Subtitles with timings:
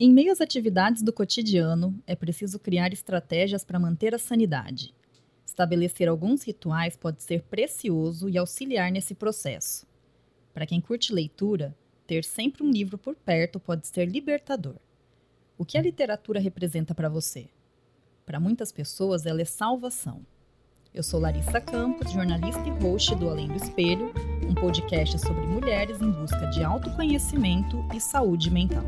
[0.00, 4.94] Em meio às atividades do cotidiano, é preciso criar estratégias para manter a sanidade.
[5.44, 9.84] Estabelecer alguns rituais pode ser precioso e auxiliar nesse processo.
[10.54, 11.76] Para quem curte leitura,
[12.06, 14.76] ter sempre um livro por perto pode ser libertador.
[15.58, 17.48] O que a literatura representa para você?
[18.24, 20.24] Para muitas pessoas, ela é salvação.
[20.94, 24.12] Eu sou Larissa Campos, jornalista e host do Além do Espelho,
[24.48, 28.84] um podcast sobre mulheres em busca de autoconhecimento e saúde mental.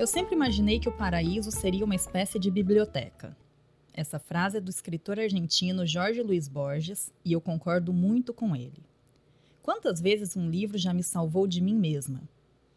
[0.00, 3.36] Eu sempre imaginei que o paraíso seria uma espécie de biblioteca.
[3.92, 8.82] Essa frase é do escritor argentino Jorge Luiz Borges e eu concordo muito com ele.
[9.62, 12.22] Quantas vezes um livro já me salvou de mim mesma?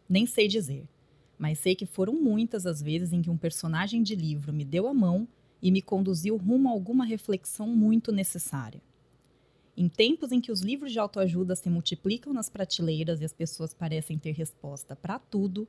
[0.10, 0.84] Nem sei dizer,
[1.38, 4.88] mas sei que foram muitas as vezes em que um personagem de livro me deu
[4.88, 5.28] a mão
[5.62, 8.82] e me conduziu rumo a alguma reflexão muito necessária.
[9.76, 13.74] Em tempos em que os livros de autoajuda se multiplicam nas prateleiras e as pessoas
[13.74, 15.68] parecem ter resposta para tudo,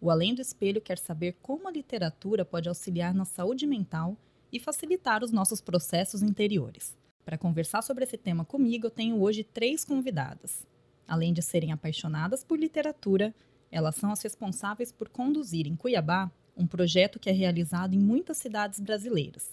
[0.00, 4.16] o Além do Espelho quer saber como a literatura pode auxiliar na saúde mental
[4.52, 6.96] e facilitar os nossos processos interiores.
[7.24, 10.66] Para conversar sobre esse tema comigo, eu tenho hoje três convidadas.
[11.06, 13.34] Além de serem apaixonadas por literatura,
[13.74, 18.36] elas são as responsáveis por conduzir em Cuiabá um projeto que é realizado em muitas
[18.36, 19.52] cidades brasileiras.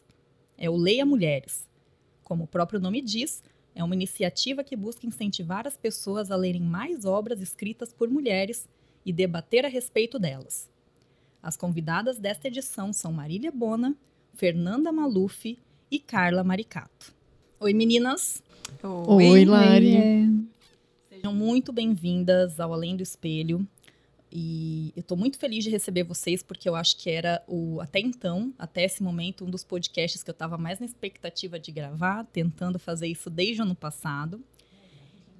[0.55, 1.67] É o Leia Mulheres.
[2.23, 3.41] Como o próprio nome diz,
[3.73, 8.69] é uma iniciativa que busca incentivar as pessoas a lerem mais obras escritas por mulheres
[9.03, 10.69] e debater a respeito delas.
[11.41, 13.95] As convidadas desta edição são Marília Bona,
[14.35, 15.57] Fernanda Maluf
[15.89, 17.11] e Carla Maricato.
[17.59, 18.43] Oi, meninas!
[18.83, 20.47] Oi, Oi Lari!
[21.09, 23.67] Sejam muito bem-vindas ao Além do Espelho.
[24.31, 27.99] E eu estou muito feliz de receber vocês, porque eu acho que era o até
[27.99, 32.23] então, até esse momento, um dos podcasts que eu estava mais na expectativa de gravar,
[32.25, 34.41] tentando fazer isso desde o ano passado.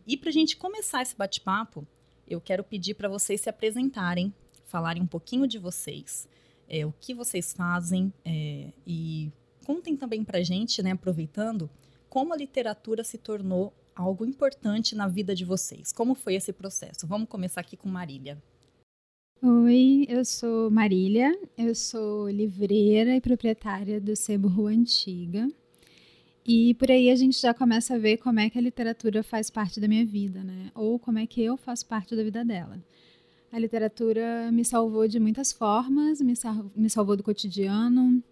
[0.06, 1.88] E para a gente começar esse bate-papo,
[2.28, 4.34] eu quero pedir para vocês se apresentarem,
[4.66, 6.28] falarem um pouquinho de vocês,
[6.68, 9.32] é, o que vocês fazem é, e
[9.66, 11.70] contem também para a gente, né, aproveitando,
[12.10, 15.94] como a literatura se tornou algo importante na vida de vocês.
[15.94, 17.08] Como foi esse processo?
[17.08, 18.42] Vamos começar aqui com Marília.
[19.44, 25.50] Oi, eu sou Marília, eu sou livreira e proprietária do Sebo Rua Antiga.
[26.46, 29.50] E por aí a gente já começa a ver como é que a literatura faz
[29.50, 30.70] parte da minha vida, né?
[30.76, 32.80] Ou como é que eu faço parte da vida dela.
[33.52, 38.24] A literatura me salvou de muitas formas, me, sal me salvou do cotidiano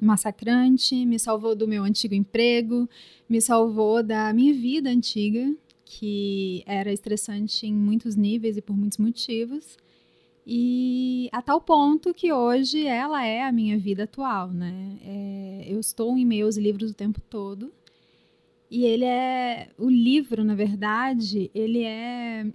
[0.00, 2.88] massacrante, me salvou do meu antigo emprego,
[3.28, 5.52] me salvou da minha vida antiga,
[5.84, 9.76] que era estressante em muitos níveis e por muitos motivos.
[10.46, 14.98] E a tal ponto que hoje ela é a minha vida atual, né?
[15.04, 17.72] É, eu estou em meus livros o tempo todo.
[18.70, 19.68] E ele é.
[19.78, 22.46] O livro, na verdade, ele é.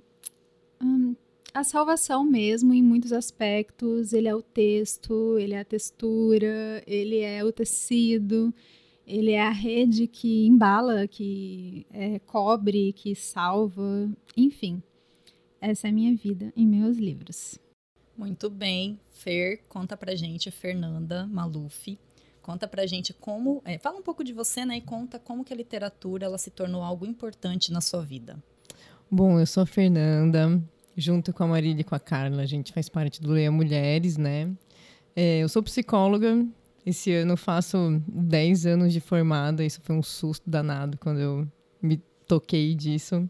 [0.81, 1.15] Hum,
[1.53, 4.13] a salvação mesmo em muitos aspectos.
[4.13, 8.53] Ele é o texto, ele é a textura, ele é o tecido,
[9.05, 14.81] ele é a rede que embala, que é, cobre, que salva, enfim.
[15.61, 17.57] Essa é a minha vida em meus livros.
[18.17, 19.00] Muito bem.
[19.11, 21.97] Fer, conta pra gente, Fernanda Maluf.
[22.41, 23.61] Conta pra gente como.
[23.63, 24.78] É, fala um pouco de você, né?
[24.78, 28.41] E conta como que a literatura ela se tornou algo importante na sua vida.
[29.11, 30.61] Bom, eu sou a Fernanda,
[30.95, 34.17] junto com a Marília e com a Carla, a gente faz parte do Leia Mulheres,
[34.17, 34.49] né?
[35.16, 36.45] É, eu sou psicóloga.
[36.85, 39.63] Esse ano faço 10 anos de formada.
[39.63, 41.47] Isso foi um susto danado quando eu
[41.81, 43.29] me toquei disso.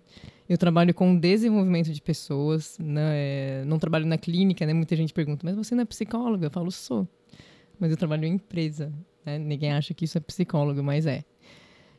[0.49, 3.63] Eu trabalho com desenvolvimento de pessoas, né?
[3.65, 4.73] não trabalho na clínica, né?
[4.73, 6.47] Muita gente pergunta, mas você não é psicóloga?
[6.47, 7.07] Eu falo, sou.
[7.79, 8.91] Mas eu trabalho em empresa,
[9.25, 9.37] né?
[9.37, 11.23] Ninguém acha que isso é psicólogo, mas é.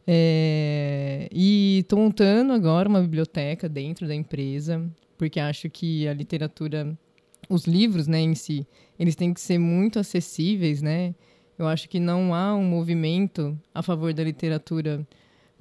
[0.06, 1.28] é...
[1.30, 6.98] E estou montando agora uma biblioteca dentro da empresa, porque acho que a literatura,
[7.50, 8.66] os livros, né, em si,
[8.98, 11.14] eles têm que ser muito acessíveis, né?
[11.58, 15.06] Eu acho que não há um movimento a favor da literatura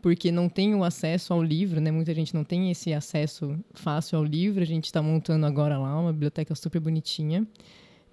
[0.02, 1.92] porque não tem o acesso ao livro, né?
[1.92, 4.62] Muita gente não tem esse acesso fácil ao livro.
[4.62, 7.46] A gente está montando agora lá uma biblioteca super bonitinha.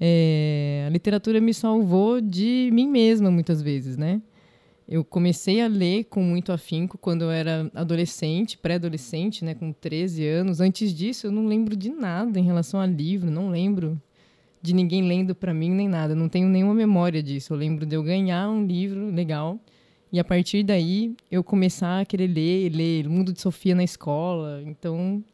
[0.01, 4.21] É, a literatura me salvou de mim mesma muitas vezes, né?
[4.87, 10.27] Eu comecei a ler com muito afinco quando eu era adolescente, pré-adolescente, né, com 13
[10.27, 10.61] anos.
[10.61, 13.99] Antes disso, eu não lembro de nada em relação a livro, não lembro
[14.61, 17.55] de ninguém lendo para mim nem nada, não tenho nenhuma memória disso.
[17.55, 19.59] Eu lembro de eu ganhar um livro legal
[20.15, 24.63] e a partir daí, eu começar a querer ler, ler Mundo de Sofia na escola.
[24.65, 25.25] Então,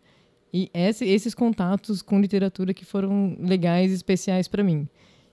[0.50, 4.88] e esse, esses contatos com literatura que foram legais e especiais para mim.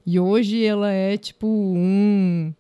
[0.06, 2.54] E hoje ela é tipo um,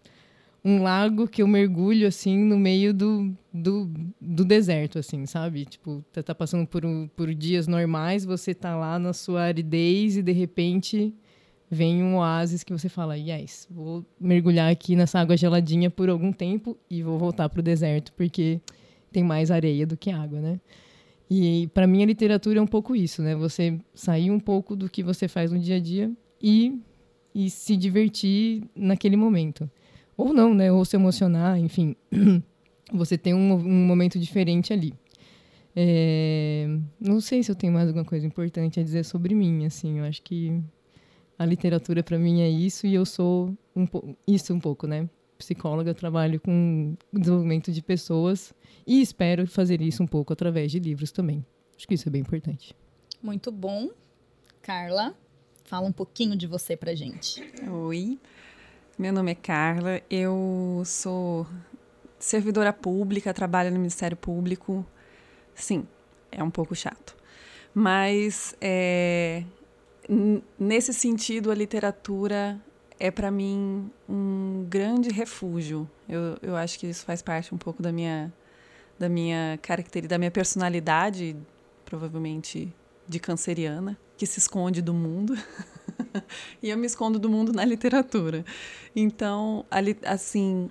[0.63, 3.92] um lago que eu mergulho assim no meio do, do,
[4.22, 5.66] do deserto, assim, sabe?
[5.66, 6.84] Tipo, tá, tá passando por,
[7.18, 11.13] por dias normais, você tá lá na sua aridez e de repente
[11.69, 16.31] vem um oásis que você fala, yes, vou mergulhar aqui nessa água geladinha por algum
[16.31, 18.62] tempo e vou voltar pro deserto, porque
[19.12, 20.60] tem mais areia do que água, né?
[21.30, 23.36] E para mim a literatura é um pouco isso, né?
[23.36, 26.12] Você sair um pouco do que você faz no dia a dia
[26.42, 26.80] e
[27.38, 29.70] e se divertir naquele momento.
[30.18, 30.72] Ou não, né?
[30.72, 31.96] Ou se emocionar, enfim.
[32.92, 34.92] Você tem um, um momento diferente ali.
[35.75, 36.68] É,
[37.00, 40.00] não sei se eu tenho mais alguma coisa importante a dizer sobre mim, assim.
[40.00, 40.60] Eu acho que
[41.38, 43.88] a literatura para mim é isso e eu sou um
[44.28, 45.10] isso um pouco, né?
[45.38, 48.54] Psicóloga, trabalho com desenvolvimento de pessoas
[48.86, 51.45] e espero fazer isso um pouco através de livros também.
[51.78, 52.75] Acho que isso é bem importante.
[53.22, 53.89] Muito bom.
[54.62, 55.16] Carla,
[55.68, 57.44] Fala um pouquinho de você pra gente.
[57.69, 58.18] Oi,
[58.98, 61.45] meu nome é Carla, eu sou
[62.18, 64.86] servidora pública, trabalho no Ministério Público.
[65.54, 65.86] Sim,
[66.31, 67.18] é um pouco chato.
[67.74, 69.44] Mas é,
[70.59, 72.59] nesse sentido, a literatura
[73.00, 75.89] é para mim um grande refúgio.
[76.07, 78.33] Eu, eu acho que isso faz parte um pouco da minha
[78.98, 81.38] da minha característica, da minha personalidade,
[81.86, 82.74] provavelmente
[83.07, 85.38] de canceriana que se esconde do mundo.
[86.62, 88.44] e eu me escondo do mundo na literatura.
[88.95, 89.63] Então,
[90.03, 90.69] assim,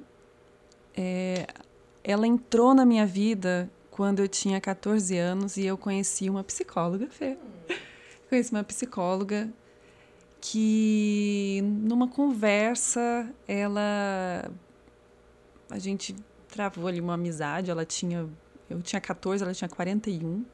[0.97, 1.47] é,
[2.03, 7.07] ela entrou na minha vida quando eu tinha 14 anos e eu conheci uma psicóloga,
[7.09, 7.39] Fê.
[8.29, 9.49] Conheci uma psicóloga
[10.41, 14.51] que, numa conversa, ela.
[15.71, 16.15] A gente
[16.49, 17.71] travou ali uma amizade.
[17.71, 18.29] Ela tinha.
[18.69, 20.45] Eu tinha 14, ela tinha 41.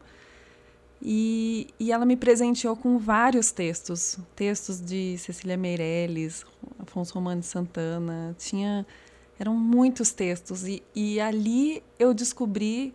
[1.05, 6.47] E, e ela me presenteou com vários textos, textos de Cecília Meirelles,
[6.79, 8.87] Afonso Romano de Santana, tinha
[9.43, 12.95] eram muitos textos e, e ali eu descobri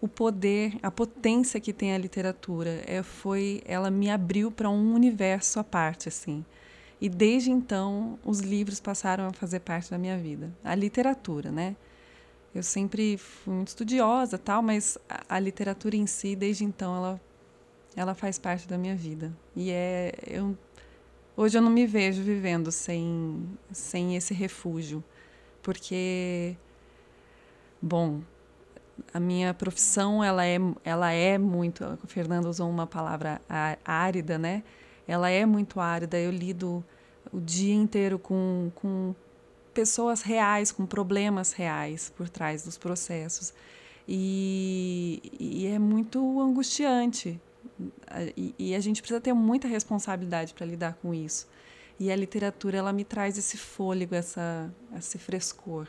[0.00, 2.82] o poder, a potência que tem a literatura.
[2.86, 6.44] É, foi, ela me abriu para um universo à parte assim.
[7.00, 10.52] E desde então os livros passaram a fazer parte da minha vida.
[10.64, 11.76] A literatura, né?
[12.54, 17.20] Eu sempre fui muito estudiosa, tal, mas a, a literatura em si, desde então, ela
[17.96, 19.32] ela faz parte da minha vida.
[19.56, 20.56] E é eu
[21.36, 25.02] hoje eu não me vejo vivendo sem sem esse refúgio,
[25.62, 26.56] porque
[27.80, 28.20] bom,
[29.12, 33.40] a minha profissão ela é ela é muito, o Fernando usou uma palavra
[33.84, 34.62] árida, né?
[35.06, 36.18] Ela é muito árida.
[36.18, 36.84] Eu lido
[37.32, 39.14] o dia inteiro com, com
[39.74, 43.52] pessoas reais, com problemas reais por trás dos processos.
[44.08, 47.40] E, e é muito angustiante
[48.36, 51.48] e, e a gente precisa ter muita responsabilidade para lidar com isso.
[51.98, 55.86] E a literatura ela me traz esse fôlego, essa, esse frescor.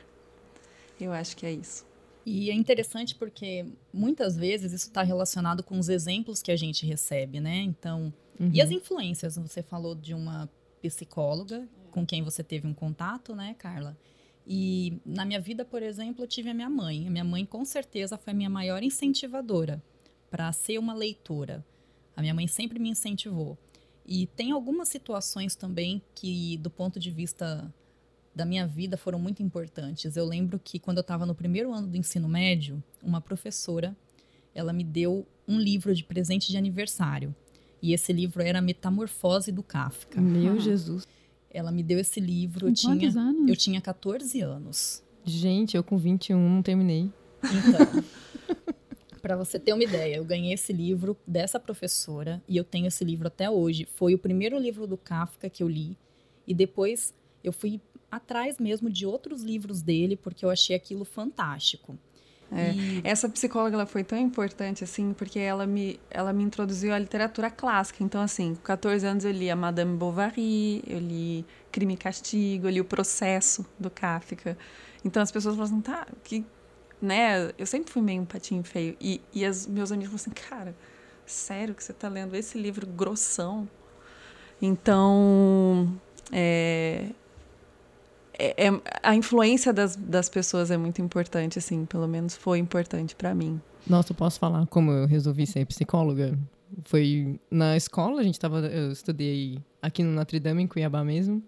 [1.00, 1.86] Eu acho que é isso.
[2.26, 6.86] E é interessante porque muitas vezes isso está relacionado com os exemplos que a gente
[6.86, 7.58] recebe, né?
[7.58, 8.52] Então, uhum.
[8.54, 9.38] e as influências?
[9.38, 10.50] Você falou de uma
[10.82, 13.98] psicóloga com quem você teve um contato, né, Carla?
[14.46, 17.08] E na minha vida, por exemplo, eu tive a minha mãe.
[17.08, 19.82] A minha mãe, com certeza, foi a minha maior incentivadora
[20.30, 21.66] para ser uma leitora.
[22.16, 23.58] A minha mãe sempre me incentivou.
[24.06, 27.72] E tem algumas situações também que, do ponto de vista
[28.34, 30.16] da minha vida, foram muito importantes.
[30.16, 33.96] Eu lembro que quando eu estava no primeiro ano do ensino médio, uma professora,
[34.56, 37.36] ela me deu um livro de presente de aniversário.
[37.82, 40.22] E esse livro era Metamorfose do Kafka.
[40.22, 40.60] Meu ah.
[40.60, 41.08] Jesus.
[41.50, 42.70] Ela me deu esse livro.
[42.70, 43.50] Eu tinha, anos?
[43.50, 45.04] Eu tinha 14 anos.
[45.26, 47.10] Gente, eu com 21 não terminei.
[47.44, 48.04] Então.
[49.22, 53.04] Para você ter uma ideia, eu ganhei esse livro dessa professora e eu tenho esse
[53.04, 53.88] livro até hoje.
[53.96, 55.96] Foi o primeiro livro do Kafka que eu li
[56.48, 57.80] e depois eu fui
[58.12, 61.98] atrás mesmo de outros livros dele porque eu achei aquilo fantástico.
[62.52, 63.02] É, e...
[63.04, 67.50] Essa psicóloga ela foi tão importante assim porque ela me, ela me introduziu à literatura
[67.50, 68.04] clássica.
[68.04, 72.68] Então, assim, com 14 anos eu li a Madame Bovary, eu li Crime e Castigo,
[72.68, 74.58] eu li O Processo do Kafka.
[75.06, 76.46] Então as pessoas falam assim, tá, que
[77.02, 77.52] né?
[77.58, 78.96] Eu sempre fui meio um patinho feio.
[79.02, 80.76] E, e as, meus amigos falaram assim, cara,
[81.26, 83.68] sério que você está lendo esse livro grossão?
[84.62, 86.00] Então,
[86.32, 87.10] é,
[88.42, 93.16] é, é, a influência das, das pessoas é muito importante, assim, pelo menos foi importante
[93.16, 93.62] para mim.
[93.88, 96.38] Nossa, eu posso falar como eu resolvi ser psicóloga?
[96.86, 101.44] Foi na escola, a gente tava, eu estudei aqui no Notre Dame, em Cuiabá mesmo,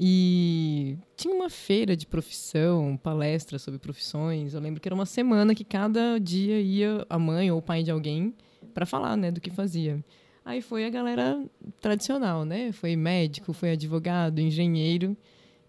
[0.00, 4.54] e tinha uma feira de profissão, palestra sobre profissões.
[4.54, 7.84] Eu lembro que era uma semana que cada dia ia a mãe ou o pai
[7.84, 8.34] de alguém
[8.74, 10.02] para falar, né, do que fazia.
[10.44, 11.40] Aí foi a galera
[11.80, 12.72] tradicional, né?
[12.72, 15.16] Foi médico, foi advogado, engenheiro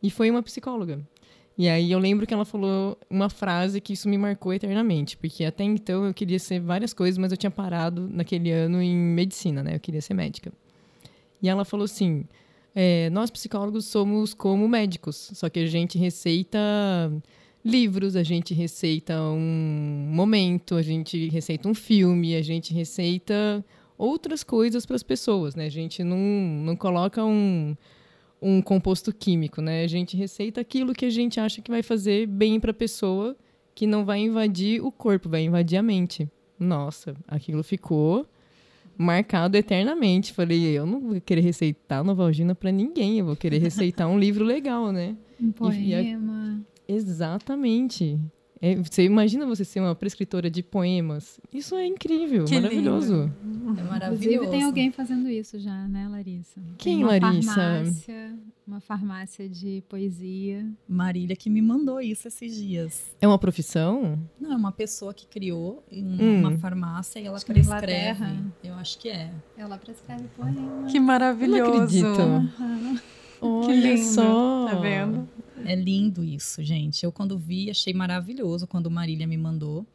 [0.04, 1.00] e foi uma psicóloga.
[1.58, 5.46] E aí eu lembro que ela falou uma frase que isso me marcou eternamente, porque
[5.46, 9.64] até então eu queria ser várias coisas, mas eu tinha parado naquele ano em medicina,
[9.64, 9.76] né?
[9.76, 10.52] Eu queria ser médica.
[11.42, 12.26] E ela falou assim:
[12.76, 16.60] é, nós psicólogos somos como médicos, só que a gente receita
[17.64, 23.64] livros, a gente receita um momento, a gente receita um filme, a gente receita
[23.96, 25.68] outras coisas para as pessoas, né?
[25.68, 27.76] A gente não, não coloca um,
[28.44, 29.84] um composto químico, né?
[29.84, 33.36] A gente receita aquilo que a gente acha que vai fazer bem para a pessoa,
[33.74, 36.30] que não vai invadir o corpo, vai invadir a mente.
[36.60, 38.28] Nossa, aquilo ficou
[38.98, 40.34] marcado eternamente.
[40.34, 44.44] Falei, eu não vou querer receitar Novalgina para ninguém, eu vou querer receitar um livro
[44.44, 45.16] legal, né?
[45.42, 46.64] Um poema.
[46.88, 48.18] E, exatamente.
[48.66, 51.38] É, você imagina você ser uma prescritora de poemas?
[51.54, 53.30] Isso é incrível, Que maravilhoso.
[53.44, 53.80] lindo.
[53.82, 54.24] É maravilhoso.
[54.24, 56.62] Inclusive, tem alguém fazendo isso já, né, Larissa?
[56.78, 57.54] Quem, Tem uma Larissa?
[57.54, 60.66] Farmácia, uma farmácia de poesia.
[60.88, 63.14] Marília que me mandou isso esses dias.
[63.20, 64.18] É uma profissão?
[64.40, 66.40] Não, é uma pessoa que criou em Hum.
[66.40, 68.24] uma farmácia e ela Acho que prescreve.
[68.64, 69.30] Eu acho que é.
[69.58, 70.86] Ela prescreve poema.
[70.90, 71.70] Que maravilhoso.
[71.70, 72.06] Não acredito.
[72.08, 73.02] Aham.
[73.42, 74.70] Olha lindo, só.
[74.70, 75.28] Tá vendo?
[75.66, 77.04] É lindo isso, gente.
[77.04, 79.86] Eu quando vi, achei maravilhoso quando Marília me mandou.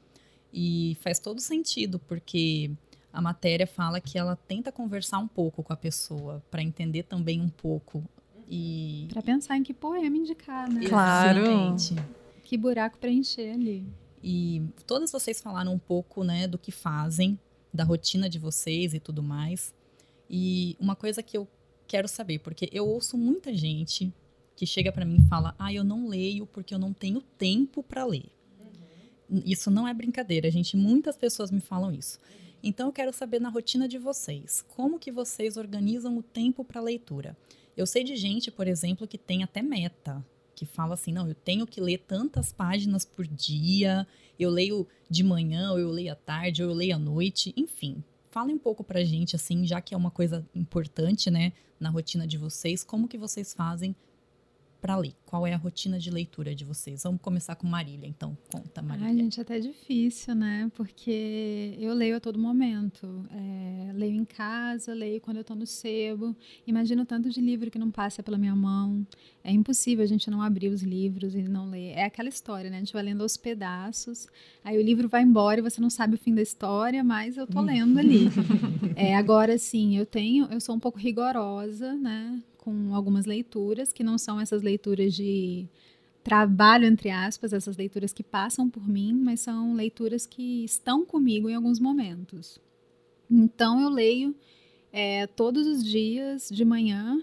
[0.52, 2.70] E faz todo sentido, porque
[3.12, 7.40] a matéria fala que ela tenta conversar um pouco com a pessoa, para entender também
[7.40, 8.02] um pouco.
[8.48, 9.08] E.
[9.10, 10.86] Pra pensar em que poema indicar, né?
[10.88, 11.40] Claro.
[11.40, 11.94] Exatamente.
[12.44, 13.86] Que buraco preencher ali.
[14.22, 17.38] E todas vocês falaram um pouco, né, do que fazem,
[17.72, 19.74] da rotina de vocês e tudo mais.
[20.30, 21.46] E uma coisa que eu
[21.86, 24.12] quero saber, porque eu ouço muita gente
[24.58, 27.80] que chega pra mim e fala: "Ah, eu não leio porque eu não tenho tempo
[27.80, 28.26] pra ler".
[29.44, 30.76] Isso não é brincadeira, gente.
[30.76, 32.18] Muitas pessoas me falam isso.
[32.60, 36.80] Então eu quero saber na rotina de vocês, como que vocês organizam o tempo para
[36.80, 37.36] leitura?
[37.76, 41.36] Eu sei de gente, por exemplo, que tem até meta, que fala assim, não, eu
[41.36, 44.04] tenho que ler tantas páginas por dia,
[44.36, 48.02] eu leio de manhã, ou eu leio à tarde, ou eu leio à noite, enfim.
[48.28, 52.26] Falem um pouco pra gente, assim, já que é uma coisa importante, né, na rotina
[52.26, 53.94] de vocês, como que vocês fazem
[54.80, 55.12] para ler?
[55.26, 57.02] Qual é a rotina de leitura de vocês?
[57.02, 58.36] Vamos começar com Marília, então.
[58.50, 59.08] Conta, Marília.
[59.08, 60.70] Ai, gente, é até difícil, né?
[60.74, 63.26] Porque eu leio a todo momento.
[63.30, 66.34] É, leio em casa, leio quando eu tô no sebo.
[66.66, 69.06] Imagino tanto de livro que não passa pela minha mão.
[69.44, 71.92] É impossível a gente não abrir os livros e não ler.
[71.92, 72.76] É aquela história, né?
[72.76, 74.28] A gente vai lendo aos pedaços.
[74.64, 77.46] Aí o livro vai embora e você não sabe o fim da história, mas eu
[77.46, 78.28] tô lendo ali.
[79.00, 82.42] É, agora, sim, eu tenho, eu sou um pouco rigorosa, né?
[82.68, 85.66] Com algumas leituras, que não são essas leituras de
[86.22, 91.48] trabalho, entre aspas, essas leituras que passam por mim, mas são leituras que estão comigo
[91.48, 92.60] em alguns momentos.
[93.30, 94.34] Então, eu leio
[94.92, 97.22] é, todos os dias, de manhã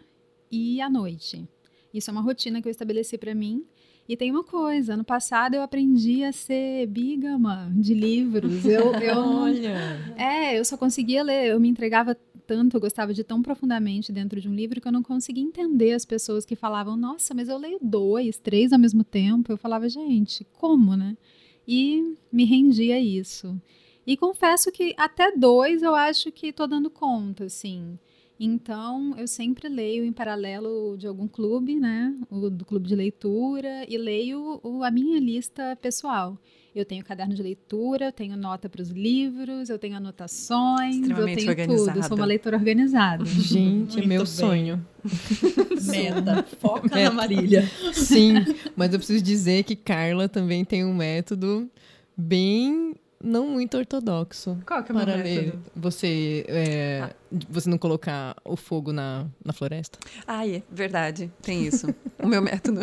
[0.52, 1.48] e à noite.
[1.94, 3.64] Isso é uma rotina que eu estabeleci para mim.
[4.10, 8.66] E tem uma coisa, ano passado eu aprendi a ser bígama de livros.
[8.66, 9.78] Eu, eu Olha.
[10.18, 14.40] é, eu só conseguia ler, eu me entregava tanto, eu gostava de tão profundamente dentro
[14.40, 17.58] de um livro que eu não conseguia entender as pessoas que falavam, nossa, mas eu
[17.58, 19.52] leio dois, três ao mesmo tempo.
[19.52, 21.18] Eu falava, gente, como, né?
[21.68, 23.60] E me rendi a isso.
[24.06, 27.98] E confesso que até dois eu acho que tô dando conta, assim.
[28.40, 32.14] Então, eu sempre leio em paralelo de algum clube, né?
[32.30, 36.38] O do clube de leitura, e leio o- a minha lista pessoal.
[36.76, 41.16] Eu tenho caderno de leitura, eu tenho nota para os livros, eu tenho anotações, eu
[41.26, 41.40] tenho tudo.
[41.40, 42.04] Eu organizada.
[42.04, 43.24] sou uma leitora organizada.
[43.24, 44.26] Gente, é Muito meu bem.
[44.26, 44.86] sonho.
[45.88, 46.44] Meta.
[46.60, 47.10] Foca Meta.
[47.10, 47.66] na Marília.
[47.94, 48.34] Sim,
[48.76, 51.70] mas eu preciso dizer que Carla também tem um método
[52.18, 55.46] bem não muito ortodoxo Qual que é o meu para ler.
[55.46, 55.64] método?
[55.76, 57.10] Você, é,
[57.50, 59.98] você não colocar o fogo na, na floresta?
[60.28, 61.32] Ah, é verdade.
[61.42, 61.94] Tem isso.
[62.22, 62.82] o meu método.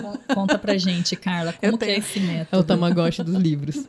[0.00, 2.64] Con- Conta pra gente, Carla, como é esse É o método?
[2.64, 3.86] Tamagotchi dos livros.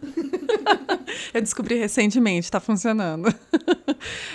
[1.34, 3.28] Eu descobri recentemente, tá funcionando.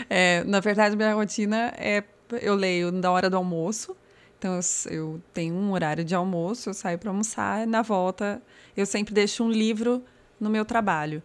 [0.09, 2.03] É, na verdade, minha rotina é
[2.43, 3.97] eu leio na hora do almoço.
[4.39, 8.41] Então, eu, eu tenho um horário de almoço, eu saio para almoçar, e na volta
[8.77, 10.03] eu sempre deixo um livro
[10.39, 11.23] no meu trabalho.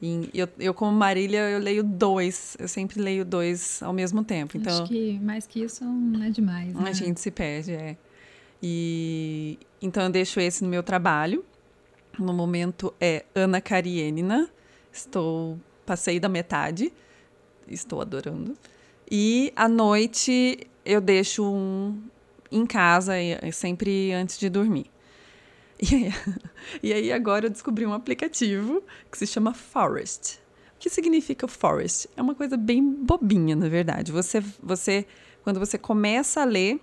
[0.00, 2.56] E eu, eu, como Marília, eu leio dois.
[2.58, 4.56] Eu sempre leio dois ao mesmo tempo.
[4.56, 6.72] Então, Acho que mais que isso não é demais.
[6.74, 6.88] Né?
[6.88, 7.96] a gente se perde, é.
[8.62, 11.44] E então eu deixo esse no meu trabalho.
[12.18, 14.48] No momento é Ana Karenina.
[14.92, 16.92] Estou passei da metade.
[17.68, 18.56] Estou adorando.
[19.10, 22.00] E à noite eu deixo um
[22.50, 23.14] em casa,
[23.52, 24.86] sempre antes de dormir.
[25.90, 26.12] E aí,
[26.82, 30.40] e aí agora eu descobri um aplicativo que se chama Forest.
[30.74, 32.08] O que significa forest?
[32.16, 34.12] É uma coisa bem bobinha, na verdade.
[34.12, 35.04] Você, você,
[35.42, 36.80] quando você começa a ler,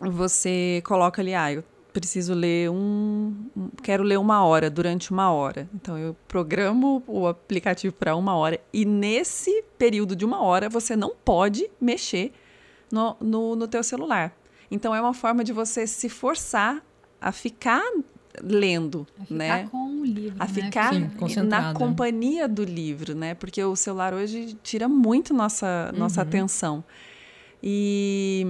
[0.00, 5.30] você coloca ali, ah, eu preciso ler um, um quero ler uma hora durante uma
[5.30, 5.68] hora.
[5.72, 10.96] Então eu programo o aplicativo para uma hora e nesse período de uma hora você
[10.96, 12.32] não pode mexer
[12.90, 14.36] no, no, no teu celular.
[14.68, 16.84] Então é uma forma de você se forçar
[17.20, 17.82] a ficar
[18.42, 19.68] lendo, a ficar né?
[19.70, 20.52] com o livro, a né?
[20.52, 21.10] ficar Sim,
[21.44, 23.34] na companhia do livro, né?
[23.34, 26.26] Porque o celular hoje tira muito nossa nossa Uhum.
[26.28, 26.84] atenção.
[27.62, 28.46] E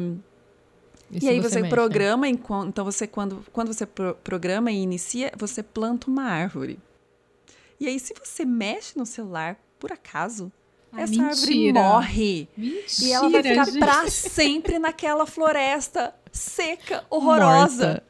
[1.11, 1.71] e, se aí você, mexe?
[1.75, 6.79] programa, enquanto- então você quando, quando você pro- programa e inicia, você planta uma árvore.
[7.79, 10.51] E aí se você mexe no celular, por acaso,
[10.93, 11.81] Ah, essa árvore mentira.
[11.81, 12.49] morre.
[12.57, 17.87] Mentira, E ela vai ficar pra sempre naquela floresta seca, horrorosa.
[17.87, 18.03] Morta.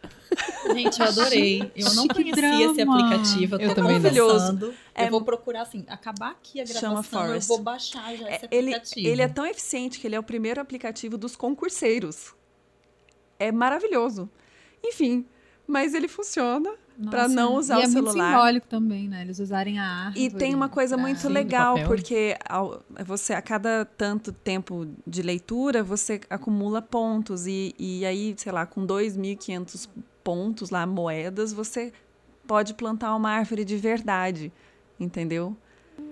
[0.74, 1.72] Gente, eu adorei.
[1.76, 2.98] Eu não Que conhecia esse drama.
[3.06, 3.54] aplicativo.
[3.56, 4.10] Eu Eu tô também não.
[4.10, 4.74] confessando.
[4.94, 8.44] É- Eu vou procurar assim, acabar aqui a Chama gravação, eu vou baixar já esse
[8.44, 9.08] É, ele, aplicativo.
[9.08, 12.34] ele é tão eficiente que ele é o primeiro aplicativo dos concurseiros.
[13.38, 14.28] É maravilhoso.
[14.84, 15.24] Enfim,
[15.66, 16.70] mas ele funciona.
[17.10, 18.14] pra Nossa, não usar e o é celular.
[18.14, 19.20] muito simbólico também, né?
[19.20, 20.24] Eles usarem a árvore.
[20.24, 24.86] E tem uma coisa pra- muito Sim, legal, porque ao- você a cada tanto tempo
[25.06, 27.46] de leitura, você acumula pontos.
[27.46, 29.86] E, e aí, sei lá, com 2.500
[30.26, 31.92] pontos lá, moedas, você
[32.48, 34.52] pode plantar uma árvore de verdade.
[34.98, 35.56] Entendeu?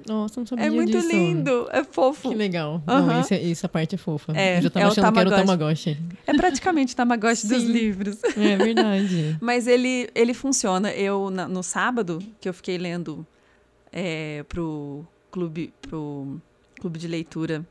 [0.06, 1.08] Nossa, não sabia É muito disso.
[1.08, 2.28] lindo, é fofo.
[2.28, 2.80] Que legal.
[2.86, 3.06] Aham.
[3.06, 4.32] Não, esse- essa parte é fofa.
[4.36, 5.98] É, Eu já tava é o achando que era o Tamagotchi.
[6.26, 8.22] É praticamente Tamagotchi dos livros.
[8.36, 9.36] É verdade.
[9.42, 10.92] Mas ele, ele funciona.
[10.92, 13.26] Eu, na- no sábado, que eu fiquei lendo
[13.92, 16.40] é, pro, clube, pro
[16.80, 17.66] clube de leitura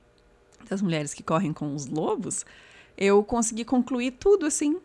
[0.69, 2.45] das mulheres que correm com os lobos,
[2.97, 4.77] eu consegui concluir tudo assim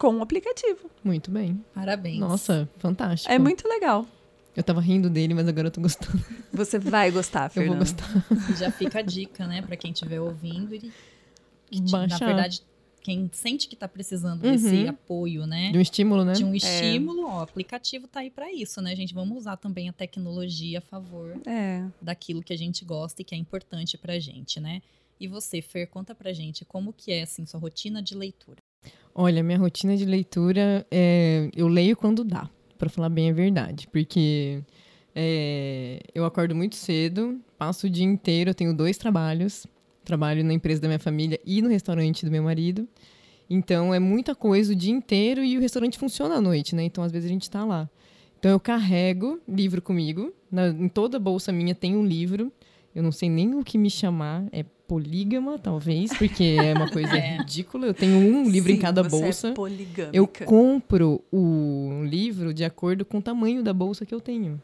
[0.00, 0.90] com o aplicativo.
[1.04, 1.62] Muito bem.
[1.74, 2.18] Parabéns.
[2.18, 3.30] Nossa, fantástico.
[3.32, 4.06] É muito legal.
[4.56, 6.18] Eu tava rindo dele, mas agora eu tô gostando.
[6.52, 7.84] Você vai gostar, Eu Fernanda.
[7.84, 7.96] vou
[8.34, 8.56] gostar.
[8.56, 10.90] Já fica a dica, né, pra quem estiver ouvindo e que,
[11.82, 12.62] te- na verdade,
[13.02, 14.50] quem sente que tá precisando Uhum.
[14.52, 15.70] desse apoio, né?
[15.70, 16.32] De um estímulo, né?
[16.32, 19.14] De um estímulo, ó, o aplicativo tá aí pra isso, né, gente?
[19.14, 21.84] Vamos usar também a tecnologia a favor É.
[22.02, 24.82] daquilo que a gente gosta e que é importante pra gente, né?
[25.20, 28.58] E você, Fer, conta pra gente como que é, assim, sua rotina de leitura.
[29.14, 31.50] Olha, minha rotina de leitura é.
[31.54, 33.86] Eu leio quando dá, pra falar bem a verdade.
[33.88, 34.62] Porque
[35.14, 39.66] é, eu acordo muito cedo, passo o dia inteiro, eu tenho dois trabalhos.
[40.04, 42.88] Trabalho na empresa da minha família e no restaurante do meu marido.
[43.48, 46.84] Então é muita coisa o dia inteiro e o restaurante funciona à noite, né?
[46.84, 47.88] Então às vezes a gente tá lá.
[48.38, 50.32] Então eu carrego livro comigo.
[50.50, 52.50] Na- em toda bolsa minha tem um livro.
[52.94, 54.46] Eu não sei nem o que me chamar.
[54.52, 57.36] É polígama, talvez, porque é uma coisa É.
[57.36, 57.86] ridícula.
[57.86, 59.48] Eu tenho um livro em Sim, cada você bolsa.
[59.48, 60.10] É poligâmica.
[60.12, 64.60] Eu compro o livro de acordo com o tamanho da bolsa que eu tenho.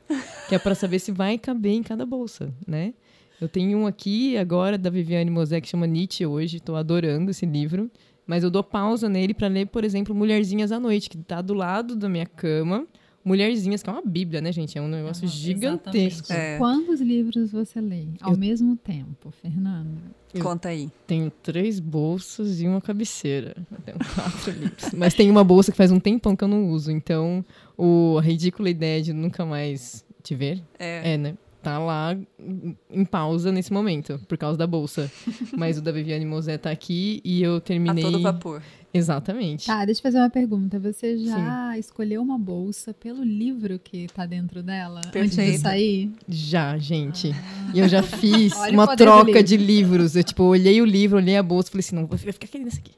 [0.48, 2.92] Que é para saber se vai caber em cada bolsa, né?
[3.40, 7.46] Eu tenho um aqui agora da Viviane Mosé que chama Nietzsche hoje, estou adorando esse
[7.46, 7.88] livro,
[8.26, 11.54] mas eu dou pausa nele para ler, por exemplo, Mulherzinhas à Noite, que tá do
[11.54, 12.84] lado da minha cama.
[13.26, 14.78] Mulherzinhas, que é uma bíblia, né, gente?
[14.78, 16.32] É um negócio Aham, gigantesco.
[16.32, 16.56] É.
[16.58, 19.90] Quantos livros você lê ao Eu- mesmo tempo, Fernanda?
[20.40, 20.90] Conta aí.
[21.06, 23.56] Tenho três bolsas e uma cabeceira.
[23.70, 24.92] Eu tenho quatro livros.
[24.92, 26.90] Mas tem uma bolsa que faz um tempão que eu não uso.
[26.92, 27.44] Então,
[27.76, 31.14] o, a ridícula ideia de nunca mais te ver É.
[31.14, 31.34] é, né?
[31.66, 32.16] Tá lá
[32.88, 35.10] em pausa nesse momento, por causa da bolsa.
[35.58, 38.04] Mas o da Viviane Mosé tá aqui e eu A terminei.
[38.04, 38.62] todo vapor.
[38.94, 39.66] Exatamente.
[39.66, 40.78] Tá, deixa eu fazer uma pergunta.
[40.78, 45.60] Você já escolheu uma bolsa pelo livro que tá dentro dela antes de Perfeito.
[45.60, 46.12] sair?
[46.28, 47.32] Já, gente.
[47.74, 49.42] E eu já fiz uma troca livro.
[49.42, 50.14] de livros.
[50.14, 52.62] Eu, tipo, olhei o livro, olhei a bolsa e falei assim: não, vai ficar aquele
[52.62, 52.92] nesse aqui.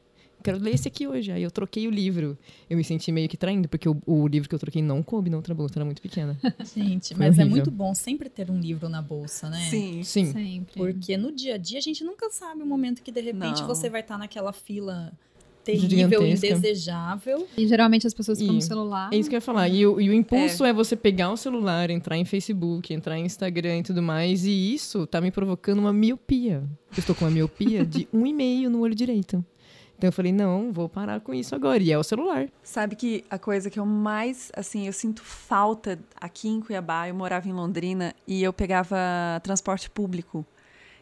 [0.49, 1.31] Quero ler esse aqui hoje.
[1.31, 2.39] Aí eu troquei o livro.
[2.71, 5.29] Eu me senti meio que traindo, porque o, o livro que eu troquei não coube
[5.29, 6.39] na outra bolsa, era muito pequena.
[6.75, 7.51] Gente, Foi mas é horrível.
[7.51, 9.61] muito bom sempre ter um livro na bolsa, né?
[9.69, 10.03] Sim.
[10.03, 10.33] Sim.
[10.33, 10.73] Sempre.
[10.75, 13.67] Porque no dia a dia a gente nunca sabe o momento que de repente Não.
[13.67, 15.13] você vai estar naquela fila
[15.63, 16.47] terrível, Gigantesca.
[16.47, 17.47] indesejável.
[17.55, 19.11] E geralmente as pessoas ficam E no celular.
[19.13, 19.69] É isso que eu ia falar.
[19.69, 20.73] E o, e o impulso é.
[20.73, 24.47] você pegar o celular, entrar em Facebook, entrar em Instagram e tudo mais.
[24.47, 26.63] E isso tá me provocando uma miopia.
[26.97, 29.45] Eu estou com uma miopia de um e meio no olho direito.
[29.99, 31.83] Então eu falei, não, vou parar com isso agora.
[31.83, 32.49] E é o celular.
[32.63, 37.15] Sabe que a coisa que eu mais, assim, eu sinto falta aqui em Cuiabá, eu
[37.17, 38.97] morava em Londrina e eu pegava
[39.43, 40.47] transporte público.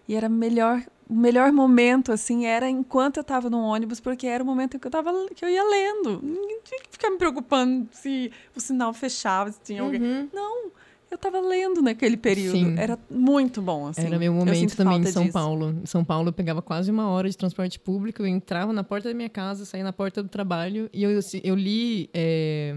[0.09, 4.43] E era melhor, o melhor momento, assim, era enquanto eu tava no ônibus, porque era
[4.43, 6.23] o momento que eu, tava, que eu ia lendo.
[6.23, 10.31] Não tinha que ficar me preocupando se o sinal fechava, se tinha alguém.
[10.33, 10.71] Não,
[11.11, 12.57] eu tava lendo naquele período.
[12.57, 12.79] Sim.
[12.79, 14.03] Era muito bom, assim.
[14.03, 15.33] Era meu Eu momento também em São disso.
[15.33, 15.71] Paulo.
[15.83, 19.09] Em São Paulo eu pegava quase uma hora de transporte público, eu entrava na porta
[19.09, 21.11] da minha casa, saía na porta do trabalho e eu,
[21.45, 22.75] eu li é,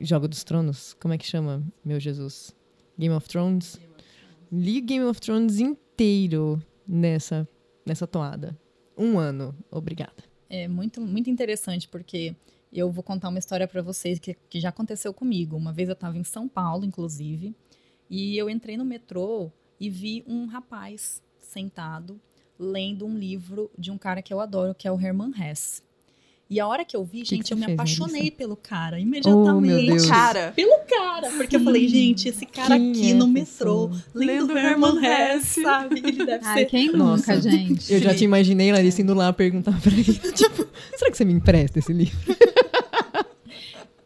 [0.00, 0.94] Jogo dos Tronos.
[1.00, 2.54] Como é que chama, meu Jesus?
[2.98, 3.80] Game of Thrones?
[4.52, 7.48] Li Game of Thrones inteiro nessa,
[7.84, 8.56] nessa toada.
[8.96, 9.54] Um ano.
[9.70, 10.24] Obrigada.
[10.48, 12.34] É muito, muito interessante, porque
[12.78, 15.56] eu vou contar uma história para vocês que, que já aconteceu comigo.
[15.56, 17.54] Uma vez eu estava em São Paulo, inclusive,
[18.10, 22.20] e eu entrei no metrô e vi um rapaz sentado
[22.58, 25.84] lendo um livro de um cara que eu adoro, que é o Herman Hesse.
[26.48, 28.36] E a hora que eu vi, que gente, que eu me apaixonei Melissa?
[28.36, 29.66] pelo cara, Oh, imediatamente.
[29.66, 30.06] meu Deus.
[30.08, 34.46] Cara, Pelo cara, porque eu falei, gente, esse cara Quem aqui é no metrô, lendo
[34.46, 35.62] Lendo Herman Hermann Hesse, Hesse.
[35.62, 35.98] sabe?
[35.98, 37.34] Ele deve Ai, ser quem Nossa.
[37.34, 37.92] nunca, gente?
[37.92, 41.32] Eu já te imaginei, Larissa, indo lá perguntar pra ele, tipo, será que você me
[41.32, 42.16] empresta esse livro?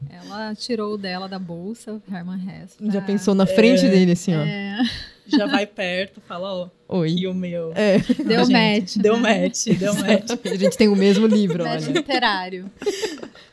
[0.09, 2.77] Ela tirou o dela da bolsa, Herman Hesse.
[2.91, 3.89] Já pensou na frente É.
[3.89, 4.41] dele, assim, ó.
[4.41, 4.79] É,
[5.27, 7.15] já vai perto, fala, ó, Oi.
[7.15, 7.73] que o meu.
[7.75, 8.97] É, deu Gente, match.
[8.97, 9.43] Deu né?
[9.43, 10.31] match, deu match.
[10.45, 11.93] a gente tem o mesmo livro, Match olha.
[11.93, 12.71] literário.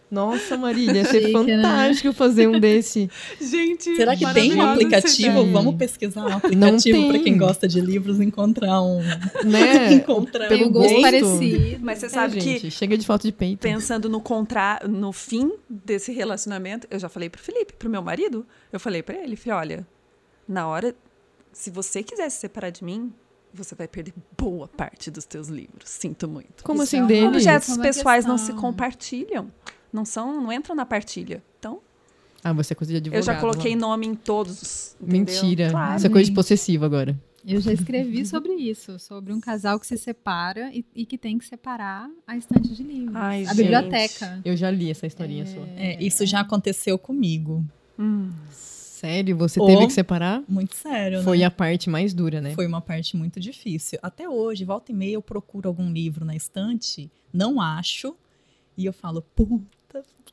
[0.10, 1.58] Nossa, Marília, ia ser Chique, né?
[1.62, 3.10] fantástico fazer um desse.
[3.42, 3.96] gente.
[3.96, 5.40] Será que tem um aplicativo?
[5.40, 5.52] ideia.
[5.52, 7.24] Vamos pesquisar um aplicativo para tem.
[7.24, 9.02] quem gosta de livros encontrar um.
[9.44, 9.94] Né?
[9.96, 11.80] encontrar Tem Pelo um gosto parecido.
[11.82, 13.60] Mas você É, sabe que gente, chega de foto de peito.
[13.60, 14.80] pensando no contra...
[14.88, 19.16] no fim desse relacionamento, eu já falei pro Felipe, pro meu marido, eu falei pra
[19.16, 19.88] ele, falei, olha,
[20.48, 20.96] na hora,
[21.52, 23.12] se você quiser se separar de mim,
[23.54, 25.90] você vai perder boa parte dos teus livros.
[25.90, 26.64] Sinto muito.
[26.64, 27.28] Como Isso assim é dele?
[27.28, 28.62] Objetos é pessoais não se questão.
[28.62, 29.52] compartilham.
[29.98, 31.42] Não são, não entram na partilha.
[31.58, 31.80] Então,
[32.44, 33.20] Ah, você é coisa de advogado.
[33.20, 33.82] eu já coloquei lá.
[33.82, 34.96] nome em todos.
[35.02, 35.20] entendeu?
[35.20, 35.72] Mentira.
[35.72, 35.98] Claro.
[35.98, 37.18] Isso é coisa de possessivo agora.
[37.46, 41.38] Eu já escrevi sobre isso, sobre um casal que se separa e, e que tem
[41.40, 43.16] que separar a estante de livros.
[43.16, 43.56] Ai, a gente.
[43.64, 44.42] biblioteca.
[44.46, 45.66] Eu já li essa historinha sua.
[45.78, 47.66] É, isso já aconteceu comigo.
[47.98, 48.32] Hum.
[48.52, 49.36] Sério?
[49.38, 50.44] Você Ou- teve que separar?
[50.48, 51.46] Muito sério, Foi né?
[51.46, 52.54] a parte mais dura, né?
[52.54, 53.98] Foi uma parte muito difícil.
[54.04, 58.16] Até hoje, volta e meia, eu procuro algum livro na estante, não acho,
[58.76, 59.64] e eu falo, puta,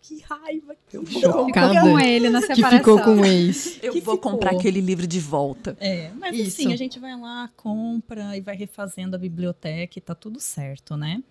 [0.06, 1.46] que raiva que eu vou Chocada.
[1.46, 2.78] Ficou comprar." com ele na Que separação.
[2.78, 3.78] ficou com o ex.
[3.82, 4.32] Eu Que vou ficou.
[4.32, 5.74] comprar aquele livro de volta.
[5.80, 6.60] É, mas Isso.
[6.60, 10.94] assim, a gente vai lá, compra e vai refazendo a biblioteca e tá tudo certo,
[10.94, 11.24] né?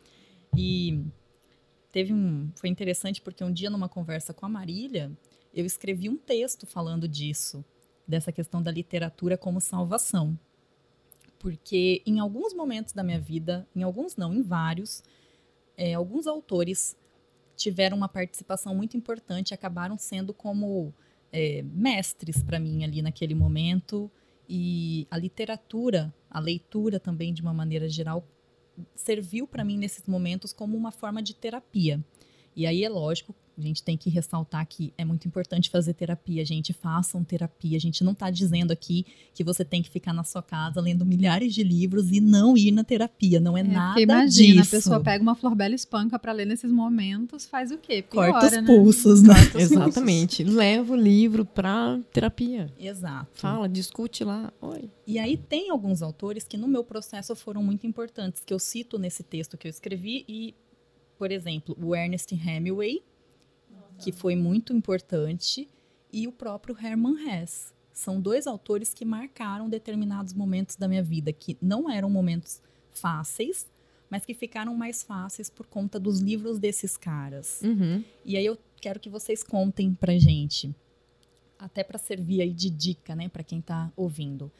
[0.57, 1.03] E
[1.91, 2.49] teve um.
[2.55, 5.11] Foi interessante porque um dia, numa conversa com a Marília,
[5.53, 7.63] eu escrevi um texto falando disso,
[8.07, 10.37] dessa questão da literatura como salvação.
[11.37, 15.03] Porque em alguns momentos da minha vida, em alguns não, em vários,
[15.77, 16.95] é, alguns autores
[17.63, 20.93] tiveram uma participação muito importante acabaram sendo como
[21.31, 24.11] é, mestres para mim ali naquele momento.
[24.47, 28.27] E a literatura, a leitura também, de uma maneira geral,
[28.93, 32.03] serviu para mim nesses momentos como uma forma de terapia.
[32.55, 36.43] E aí é lógico, a gente tem que ressaltar que é muito importante fazer terapia,
[36.43, 36.73] gente.
[36.73, 37.77] Façam terapia.
[37.77, 41.05] A gente não está dizendo aqui que você tem que ficar na sua casa lendo
[41.05, 43.39] milhares de livros e não ir na terapia.
[43.39, 44.75] Não é, É, nada porque imagina, disso.
[44.75, 48.01] a pessoa pega uma florbela espanca pra ler nesses momentos, faz o quê?
[48.01, 48.63] Corta Piora, os né?
[48.65, 49.35] pulsos, né?
[49.55, 50.43] Exatamente.
[50.43, 52.71] Leva o livro pra terapia.
[52.79, 53.27] Exato.
[53.33, 54.51] Fala, discute lá.
[54.61, 54.89] Oi.
[55.05, 58.97] E aí tem alguns autores que no meu processo foram muito importantes, que eu cito
[58.97, 60.55] nesse texto que eu escrevi e,
[61.23, 63.01] por exemplo, o Ernest Hemingway,
[63.97, 65.69] que foi muito importante,
[66.11, 67.71] e o próprio Herman Hesse.
[67.93, 73.71] São dois autores que marcaram determinados momentos da minha vida, que não eram momentos fáceis,
[74.09, 77.61] mas que ficaram mais fáceis por conta dos livros desses caras.
[77.61, 78.03] Uhum.
[78.25, 80.75] E aí eu quero que vocês contem pra gente,
[81.57, 84.51] até pra servir aí de dica, né, para quem tá ouvindo.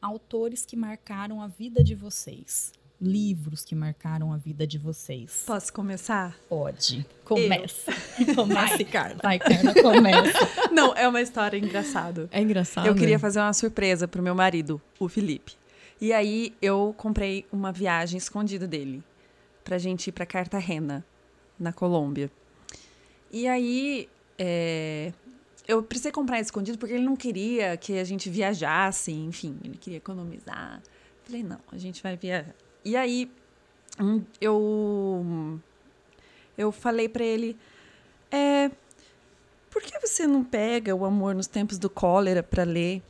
[0.00, 2.72] Autores que marcaram a vida de vocês,
[3.02, 5.42] livros que marcaram a vida de vocês.
[5.44, 6.36] Posso começar?
[6.48, 7.04] Pode.
[7.24, 7.92] Começa.
[8.36, 9.16] Comece, Carla.
[9.20, 10.38] Vai, Carla, começa.
[10.70, 12.28] Não, é uma história engraçada.
[12.30, 12.86] É engraçado.
[12.86, 15.54] Eu queria fazer uma surpresa pro meu marido, o Felipe.
[16.00, 19.02] E aí eu comprei uma viagem escondida dele
[19.64, 21.04] pra gente ir pra Cartagena,
[21.58, 22.30] na Colômbia.
[23.32, 25.12] E aí é,
[25.66, 29.98] eu precisei comprar escondido porque ele não queria que a gente viajasse, enfim, ele queria
[29.98, 30.80] economizar.
[31.24, 32.54] Falei, não, a gente vai viajar.
[32.84, 33.30] E aí
[34.00, 35.60] hum, eu
[36.56, 37.56] eu falei pra ele,
[38.30, 38.70] é,
[39.70, 43.02] por que você não pega o Amor nos Tempos do Cólera para ler?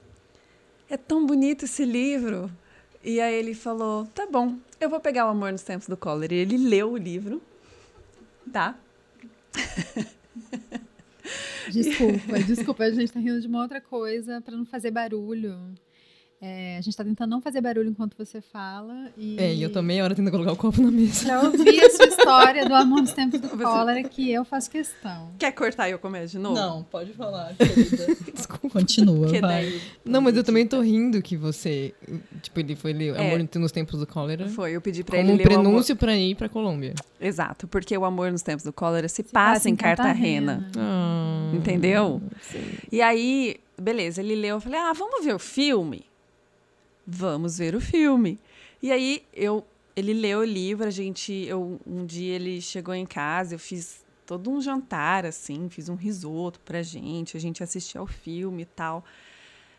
[0.89, 2.51] É tão bonito esse livro.
[3.03, 6.35] E aí ele falou: tá bom, eu vou pegar o Amor nos Tempos do Cólera.
[6.35, 7.43] E ele leu o livro,
[8.53, 8.79] tá?
[11.69, 15.59] Desculpa, desculpa, a gente tá rindo de uma outra coisa pra não fazer barulho.
[16.45, 19.13] É, a gente tá tentando não fazer barulho enquanto você fala.
[19.17, 19.37] E...
[19.39, 21.25] É, e eu tô meia hora tentando colocar o copo na mesa.
[21.25, 24.69] Pra ouvir a sua história do amor nos tempos do Você- cólera, que eu faço
[24.69, 25.31] questão.
[25.39, 26.57] Quer cortar e eu começo de novo?
[26.57, 28.07] Não, pode falar, querida.
[28.35, 28.81] Desculpa.
[28.81, 29.67] Continua, Que vai.
[29.67, 31.95] daí- Não, mas eu também tô rindo que você.
[32.43, 33.35] Tipo, ele foi ler É.
[33.35, 34.49] Amor nos Tempos do Cólera.
[34.49, 35.63] Foi, eu pedi pra ele um ler amor...
[35.63, 36.95] prenúncio pra ir pra Colômbia.
[37.21, 40.69] Exato, porque o Amor nos Tempos do Cólera se, passa, em Cartagena.
[40.77, 42.21] Ah, Entendeu?
[42.41, 42.59] sim.
[42.91, 46.03] E aí, beleza, ele leu, eu falei, ah, vamos ver o filme?
[47.07, 48.39] Vamos ver o filme.
[48.83, 53.07] E aí eu ele leu o livro, a gente eu um dia ele chegou em
[53.07, 58.01] casa, eu fiz todo um jantar assim, fiz um risoto pra gente, a gente assistiu
[58.01, 59.05] ao filme e tal.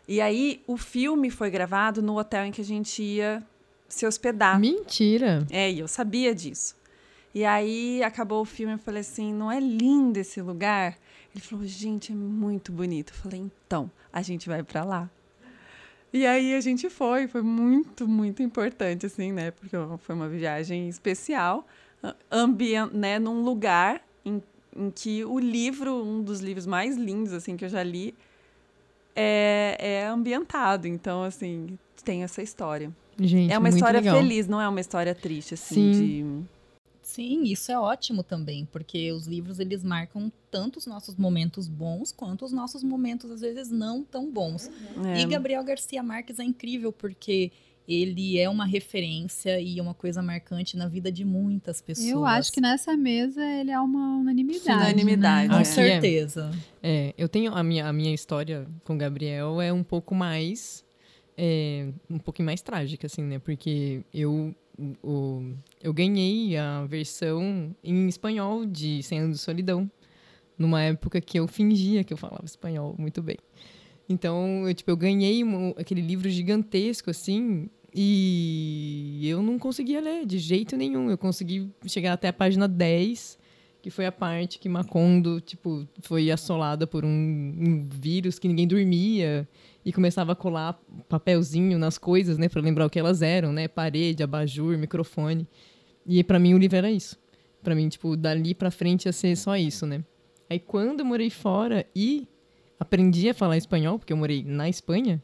[0.06, 3.42] E aí o filme foi gravado no hotel em que a gente ia
[3.88, 4.58] se hospedar.
[4.58, 5.46] Mentira.
[5.50, 6.76] É, e eu sabia disso.
[7.34, 10.96] E aí acabou o filme, eu falei assim, não é lindo esse lugar?
[11.34, 13.12] Ele falou, gente, é muito bonito.
[13.12, 15.10] Eu falei, então, a gente vai para lá.
[16.14, 19.50] E aí a gente foi, foi muito, muito importante, assim, né?
[19.50, 21.66] Porque foi uma viagem especial,
[22.30, 23.18] ambient, né?
[23.18, 24.40] Num lugar em,
[24.76, 28.14] em que o livro, um dos livros mais lindos, assim, que eu já li,
[29.16, 30.86] é, é ambientado.
[30.86, 32.92] Então, assim, tem essa história.
[33.18, 34.16] Gente, é uma história legal.
[34.16, 36.06] feliz, não é uma história triste, assim, Sim.
[36.06, 36.53] de...
[37.14, 42.10] Sim, isso é ótimo também, porque os livros eles marcam tanto os nossos momentos bons
[42.10, 44.68] quanto os nossos momentos às vezes não tão bons.
[45.06, 45.20] É.
[45.20, 47.52] E Gabriel Garcia Marques é incrível porque
[47.86, 52.08] ele é uma referência e é uma coisa marcante na vida de muitas pessoas.
[52.08, 54.72] Eu acho que nessa mesa ele é uma unanimidade.
[54.72, 55.60] Unanimidade, com Né?
[55.60, 55.72] Aqui é.
[55.72, 56.50] certeza.
[56.82, 60.84] É, eu tenho a minha, a minha história com o Gabriel é um pouco mais
[61.38, 63.38] é, um pouquinho mais trágica, assim, né?
[63.38, 64.52] Porque eu
[65.02, 69.90] o, eu ganhei a versão em espanhol de Cem Anos de Solidão,
[70.58, 73.36] numa época que eu fingia que eu falava espanhol muito bem.
[74.08, 80.26] Então, eu, tipo, eu ganhei um- aquele livro gigantesco, assim, e eu não conseguia ler
[80.26, 81.10] de jeito nenhum.
[81.10, 83.38] Eu consegui chegar até a página 10,
[83.80, 88.66] que foi a parte que Macondo, tipo, foi assolada por um, um vírus que ninguém
[88.66, 89.48] dormia
[89.84, 93.68] e começava a colar papelzinho nas coisas, né, para lembrar o que elas eram, né,
[93.68, 95.46] parede, abajur, microfone.
[96.06, 97.18] E para mim o livro era isso.
[97.62, 100.04] Para mim, tipo, dali para frente ia ser só isso, né?
[100.48, 102.28] Aí quando eu morei fora e
[102.78, 105.22] aprendi a falar espanhol, porque eu morei na Espanha,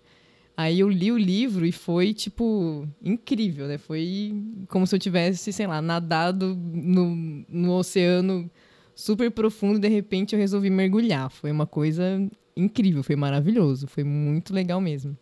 [0.56, 3.78] aí eu li o livro e foi, tipo, incrível, né?
[3.78, 4.34] Foi
[4.68, 8.50] como se eu tivesse, sei lá, nadado no, no oceano
[8.94, 11.30] super profundo e de repente eu resolvi mergulhar.
[11.30, 15.16] Foi uma coisa incrível, foi maravilhoso, foi muito legal mesmo.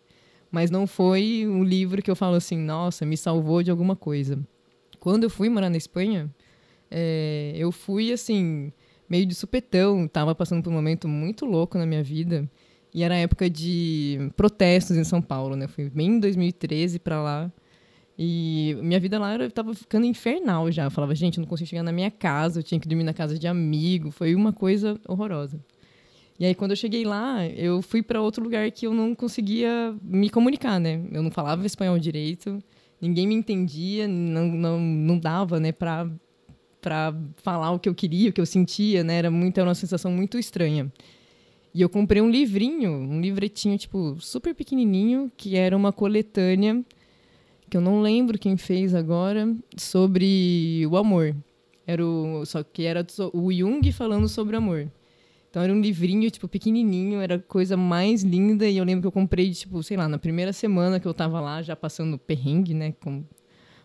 [0.50, 4.38] Mas não foi um livro que eu falo assim, nossa, me salvou de alguma coisa.
[4.98, 6.30] Quando eu fui morar na Espanha,
[6.90, 8.72] é, eu fui assim,
[9.08, 12.48] meio de supetão, tava passando por um momento muito louco na minha vida.
[12.94, 15.68] E era época de protestos em São Paulo, né?
[15.68, 17.52] Fui bem em 2013 para lá.
[18.18, 20.84] E minha vida lá eu tava ficando infernal já.
[20.84, 23.14] Eu falava, gente, eu não consigo chegar na minha casa, eu tinha que dormir na
[23.14, 24.10] casa de amigo.
[24.10, 25.60] Foi uma coisa horrorosa.
[26.38, 29.94] E aí, quando eu cheguei lá, eu fui para outro lugar que eu não conseguia
[30.02, 31.02] me comunicar, né?
[31.10, 32.62] Eu não falava espanhol direito,
[33.00, 36.08] ninguém me entendia, não, não, não dava, né, pra,
[36.80, 39.16] pra falar o que eu queria, o que eu sentia, né?
[39.16, 40.92] Era, muito, era uma sensação muito estranha.
[41.74, 46.84] E eu comprei um livrinho, um livretinho, tipo, super pequenininho, que era uma coletânea,
[47.68, 51.34] que eu não lembro quem fez agora, sobre o amor.
[51.86, 54.90] Era o, só que era o Jung falando sobre amor.
[55.50, 58.68] Então era um livrinho, tipo, pequenininho, era a coisa mais linda.
[58.68, 61.40] E eu lembro que eu comprei, tipo, sei lá, na primeira semana que eu tava
[61.40, 63.24] lá, já passando perrengue, né, com,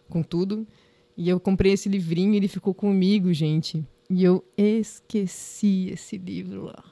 [0.09, 0.67] com tudo.
[1.15, 3.85] E eu comprei esse livrinho e ele ficou comigo, gente.
[4.09, 6.83] E eu esqueci esse livro lá.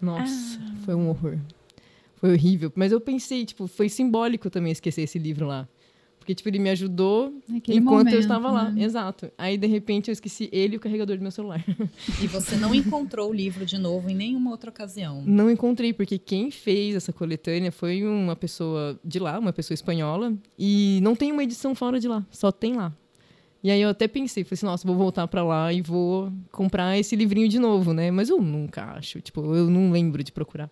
[0.00, 1.38] Nossa, foi um horror.
[2.16, 2.72] Foi horrível.
[2.74, 5.68] Mas eu pensei, tipo, foi simbólico também esquecer esse livro lá.
[6.30, 8.70] Porque, tipo, ele me ajudou Naquele enquanto momento, eu estava lá.
[8.70, 8.84] né?
[8.84, 9.30] Exato.
[9.36, 11.64] Aí, de repente, eu esqueci ele e o carregador do meu celular.
[12.22, 15.22] E você não encontrou o livro de novo em nenhuma outra ocasião.
[15.26, 20.32] Não encontrei, porque quem fez essa coletânea foi uma pessoa de lá, uma pessoa espanhola,
[20.56, 22.92] e não tem uma edição fora de lá, só tem lá.
[23.62, 26.96] E aí eu até pensei, falei assim, nossa, vou voltar pra lá e vou comprar
[26.96, 28.10] esse livrinho de novo, né?
[28.12, 30.70] Mas eu nunca acho, tipo, eu não lembro de procurar.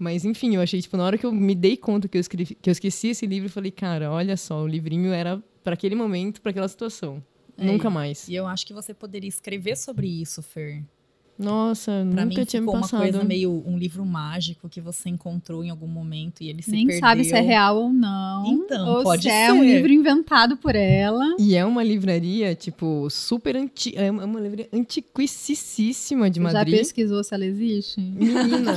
[0.00, 2.54] Mas enfim, eu achei, tipo, na hora que eu me dei conta que eu, escrevi,
[2.54, 5.94] que eu esqueci esse livro, eu falei, cara, olha só, o livrinho era para aquele
[5.94, 7.22] momento, para aquela situação.
[7.58, 8.26] É, Nunca mais.
[8.26, 10.82] E eu acho que você poderia escrever sobre isso, Fer.
[11.40, 13.00] Nossa, Pra nunca mim tinha me ficou uma passado.
[13.00, 16.86] coisa meio um livro mágico que você encontrou em algum momento e ele se Nem
[16.86, 17.00] perdeu.
[17.08, 18.46] sabe se é real ou não.
[18.46, 19.64] Então, ou pode se é um ser.
[19.74, 21.24] livro inventado por ela.
[21.38, 24.00] E é uma livraria, tipo, super antiga.
[24.02, 26.78] É uma uma livraria antiquicíssima de Já Madrid.
[26.78, 28.00] pesquisou se ela existe?
[28.00, 28.72] Menina,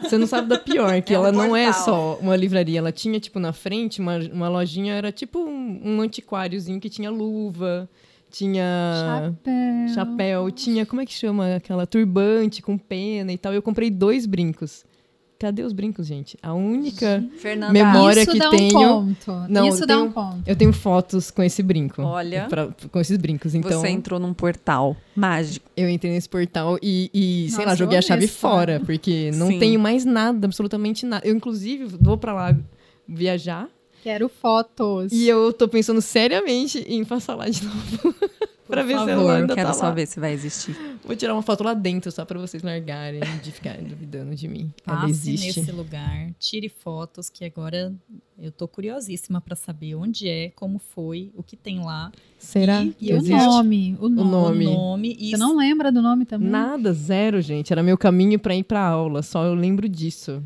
[0.02, 1.84] você não sabe da pior, que É um ela não é portal.
[1.84, 2.78] só uma livraria.
[2.78, 7.10] Ela tinha, tipo, na frente, uma, uma lojinha, era tipo um, um antiquáriozinho que tinha
[7.10, 7.88] luva,
[8.30, 8.64] tinha
[9.34, 9.94] Chapéu.
[9.94, 11.56] chapéu, tinha, como é que chama?
[11.56, 13.52] Aquela turbante com pena e tal.
[13.52, 14.84] Eu comprei dois brincos.
[15.38, 16.38] Cadê os brincos, gente?
[16.42, 17.22] A única.
[17.36, 19.32] Fernanda, Memória Isso que dá um tenho- ponto.
[19.50, 20.42] Não, Isso eu dá tenho- um ponto.
[20.46, 22.00] Eu tenho fotos com esse brinco.
[22.00, 22.46] Olha.
[22.48, 23.54] Pra- com esses brincos.
[23.54, 25.66] Então, você entrou num portal mágico.
[25.76, 28.80] eu entrei nesse portal e, e, sei lá, Nossa, joguei a chave amei essa fora,
[28.86, 29.58] porque não Sim.
[29.58, 31.26] tenho mais nada, absolutamente nada.
[31.26, 32.56] Eu, inclusive, vou pra lá
[33.06, 33.68] viajar
[34.06, 35.10] Quero fotos.
[35.10, 38.14] E eu tô pensando seriamente em passar lá de novo.
[38.68, 39.90] pra ver Por se ela favor, ainda quero tá só lá.
[39.90, 40.76] ver se vai existir.
[41.04, 44.72] Vou tirar uma foto lá dentro, só pra vocês largarem de ficarem duvidando de mim.
[44.86, 45.58] Ela Passe existe.
[45.58, 47.92] nesse lugar, tire fotos, que agora
[48.38, 52.90] eu tô curiosíssima pra saber onde é, como foi, o que tem lá, Será E-
[52.92, 54.30] que E o nome, o nome.
[54.30, 54.66] nome.
[54.66, 56.48] o nome Você não lembra do nome também?
[56.48, 57.72] Nada, zero, gente.
[57.72, 60.40] Era meu caminho pra ir pra aula, só eu lembro disso.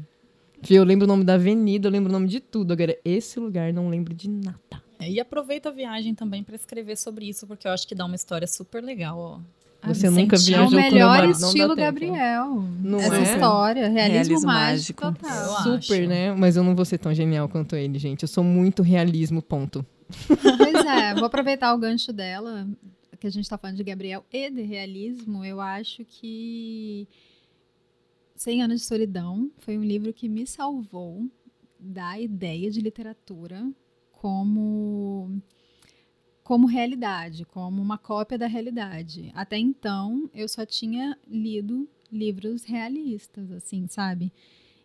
[0.62, 2.72] Fih, Eu lembro o nome da avenida, eu lembro o nome de tudo.
[2.72, 4.58] Agora, esse lugar, não lembro de nada.
[5.00, 8.16] E aproveita a viagem também pra escrever sobre isso, porque eu acho que dá uma
[8.16, 9.40] história super legal, ó.
[9.88, 11.74] Você Ah, nunca senti- É o viajou com melhor marido, estilo.
[11.74, 12.62] Gabriel.
[12.82, 13.22] Não Essa é?
[13.22, 15.62] história, realismo, Realismo mágico, mágico.
[15.62, 16.06] Super, acho.
[16.08, 16.34] né?
[16.34, 18.22] Mas eu não vou ser tão genial quanto ele, gente.
[18.24, 19.84] Eu sou muito realismo, ponto.
[20.26, 22.68] Pois é, vou aproveitar o gancho dela,
[23.18, 25.42] que a gente tá falando de Gabriel e de realismo.
[25.46, 27.08] Eu acho que
[28.40, 31.30] 100 Anos de Solidão foi um livro que me salvou
[31.78, 33.70] da ideia de literatura
[34.12, 35.42] como
[36.42, 39.30] como realidade, como uma cópia da realidade.
[39.34, 44.32] Até então, eu só tinha lido livros realistas, assim, sabe?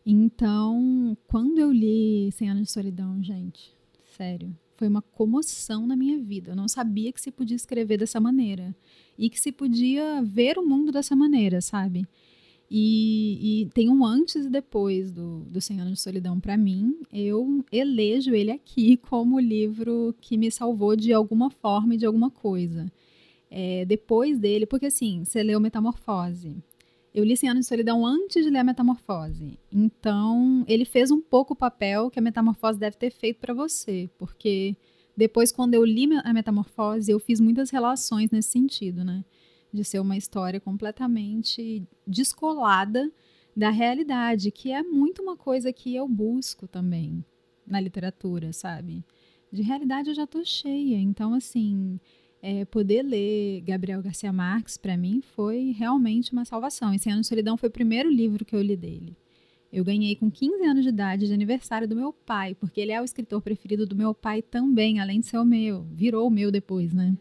[0.05, 3.73] Então, quando eu li 100 Anos de Solidão, gente,
[4.17, 6.51] sério, foi uma comoção na minha vida.
[6.51, 8.75] Eu não sabia que se podia escrever dessa maneira
[9.17, 12.05] e que se podia ver o mundo dessa maneira, sabe?
[12.69, 16.95] E, e tem um antes e depois do, do 100 Anos de Solidão para mim.
[17.13, 22.06] Eu elejo ele aqui como o livro que me salvou de alguma forma e de
[22.06, 22.91] alguma coisa.
[23.49, 26.56] É, depois dele, porque assim, você leu Metamorfose.
[27.13, 29.58] Eu li 100 Anos de Solidão antes de ler a Metamorfose.
[29.71, 34.10] Então, ele fez um pouco o papel que a Metamorfose deve ter feito para você.
[34.17, 34.75] Porque
[35.15, 39.23] depois, quando eu li a Metamorfose, eu fiz muitas relações nesse sentido, né?
[39.75, 43.11] De ser uma história completamente descolada
[43.55, 47.23] da realidade, que é muito uma coisa que eu busco também
[47.67, 49.03] na literatura, sabe?
[49.51, 50.97] De realidade eu já tô cheia.
[50.97, 51.99] Então, assim,
[52.41, 56.93] é, poder ler Gabriel Garcia Marques, para mim, foi realmente uma salvação.
[56.93, 59.17] Esse ano de Solidão foi o primeiro livro que eu li dele.
[59.71, 63.01] Eu ganhei com 15 anos de idade de aniversário do meu pai, porque ele é
[63.01, 65.83] o escritor preferido do meu pai também, além de ser o meu.
[65.91, 67.17] Virou o meu depois, né?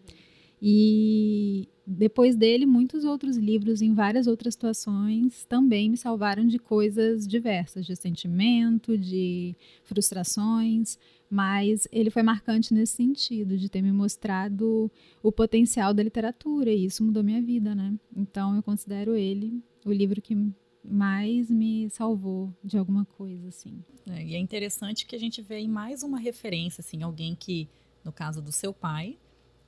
[0.61, 7.27] E depois dele, muitos outros livros em várias outras situações também me salvaram de coisas
[7.27, 14.91] diversas, de sentimento, de frustrações, mas ele foi marcante nesse sentido, de ter me mostrado
[15.23, 17.95] o potencial da literatura, e isso mudou minha vida, né?
[18.17, 20.35] Então eu considero ele o livro que
[20.83, 23.83] mais me salvou de alguma coisa, assim.
[24.09, 27.69] É, e é interessante que a gente vê aí mais uma referência, assim, alguém que,
[28.05, 29.19] no caso do seu pai,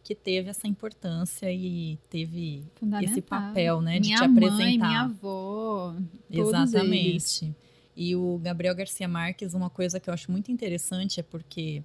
[0.07, 2.63] que teve essa importância e teve
[3.03, 4.87] esse papel, né, de minha te mãe, apresentar.
[4.87, 5.97] minha avó,
[6.33, 7.45] todos Exatamente.
[7.45, 7.55] eles.
[7.97, 11.83] E o Gabriel Garcia Marques, uma coisa que eu acho muito interessante é porque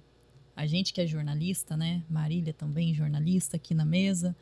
[0.54, 4.36] a gente que é jornalista, né, Marília também jornalista aqui na mesa,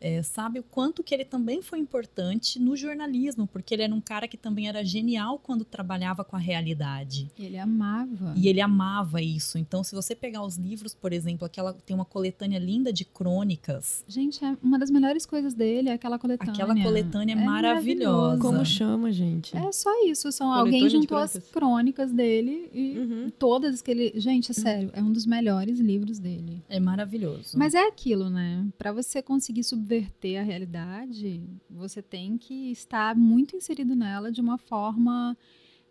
[0.00, 4.00] é, sabe o quanto que ele também foi importante no jornalismo, porque ele era um
[4.00, 7.30] cara que também era genial quando trabalhava com a realidade.
[7.38, 8.32] Ele amava.
[8.36, 9.58] E ele amava isso.
[9.58, 14.04] Então, se você pegar os livros, por exemplo, aquela tem uma coletânea linda de crônicas.
[14.08, 16.52] Gente, é uma das melhores coisas dele é aquela coletânea.
[16.52, 18.40] Aquela coletânea é maravilhosa.
[18.40, 19.56] Como chama, gente?
[19.56, 22.10] É só isso, são Coletânea alguém de juntou as crônicas.
[22.12, 23.30] dele e Uhum.
[23.38, 26.62] todas que ele, gente, é sério, é um dos melhores livros dele.
[26.68, 27.56] É maravilhoso.
[27.58, 28.66] Mas é aquilo, né?
[28.78, 29.89] Pra você conseguir subverter
[30.38, 35.36] a realidade, você tem que estar muito inserido nela de uma forma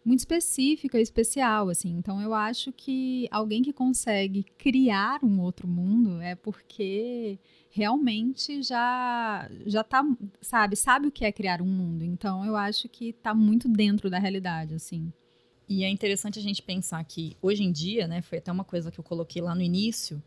[0.04, 1.90] muito específica e especial, assim.
[1.98, 9.50] Então eu acho que alguém que consegue criar um outro mundo é porque realmente já
[9.66, 10.04] já tá,
[10.42, 12.04] sabe, sabe o que é criar um mundo.
[12.04, 15.12] Então eu acho que tá muito dentro da realidade, assim.
[15.68, 18.92] E é interessante a gente pensar que hoje em dia, né, foi até uma coisa
[18.92, 20.22] que eu coloquei lá no início,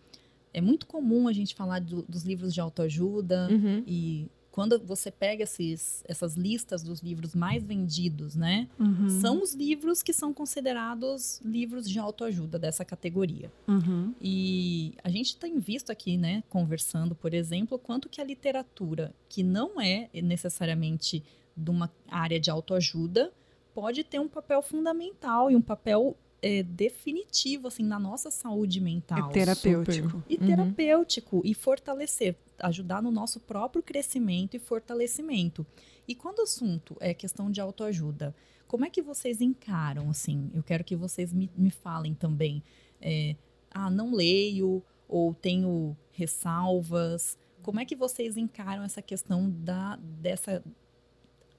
[0.54, 3.82] é muito comum a gente falar do- dos livros de autoajuda Uhum.
[3.86, 9.08] e quando você pega esses, essas listas dos livros mais vendidos, né, Uhum.
[9.08, 13.50] são os livros que são considerados livros de autoajuda dessa categoria.
[13.66, 14.14] Uhum.
[14.20, 19.42] E a gente tem visto aqui, né, conversando, por exemplo, quanto que a literatura, que
[19.42, 21.22] não é necessariamente
[21.56, 23.32] de uma área de autoajuda,
[23.74, 29.30] pode ter um papel fundamental e um papel é, definitivo, assim, na nossa saúde mental.
[29.30, 30.10] É terapêutico.
[30.10, 30.22] Super.
[30.28, 30.46] E Uhum.
[30.46, 35.64] terapêutico, e fortalecer, ajudar no nosso próprio crescimento e fortalecimento.
[36.06, 38.34] E quando o assunto é questão de autoajuda,
[38.66, 40.50] como é que vocês encaram, assim?
[40.52, 42.62] Eu quero que vocês me, me falem também.
[43.00, 43.36] É,
[43.70, 47.38] ah, não leio, ou tenho ressalvas.
[47.62, 50.64] Como é que vocês encaram essa questão da, dessa,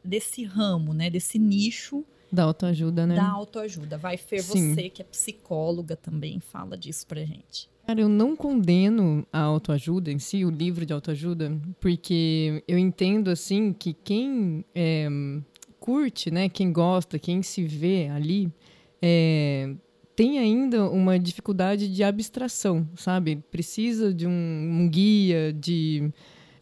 [0.03, 1.09] desse ramo, né?
[1.09, 2.03] Desse nicho
[2.33, 3.15] Da autoajuda, né?
[3.15, 3.95] Da autoajuda.
[3.95, 4.73] Vai, Fer, Sim.
[4.73, 7.69] você que é psicóloga também, fala disso pra gente.
[7.85, 13.29] Cara, eu não condeno a autoajuda em si, o livro de autoajuda, porque eu entendo,
[13.29, 15.07] assim, que quem é,
[15.79, 18.51] curte, né, quem gosta, quem se vê ali,
[18.99, 19.75] é,
[20.15, 23.43] tem ainda uma dificuldade de abstração, sabe?
[23.51, 26.11] Precisa de um, um guia, de,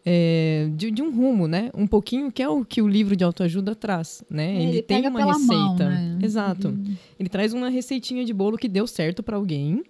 [0.05, 1.69] é, de, de um rumo, né?
[1.75, 4.55] Um pouquinho que é o que o livro de autoajuda traz, né?
[4.55, 5.53] É, ele tem pega uma receita.
[5.53, 6.19] mão, né?
[6.21, 6.69] Exato.
[6.69, 6.95] Uhum.
[7.19, 9.83] Ele traz uma receitinha de bolo que deu certo para alguém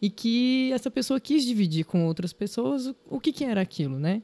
[0.00, 3.98] e que essa pessoa quis dividir com outras pessoas o, o que, que era aquilo,
[3.98, 4.22] né?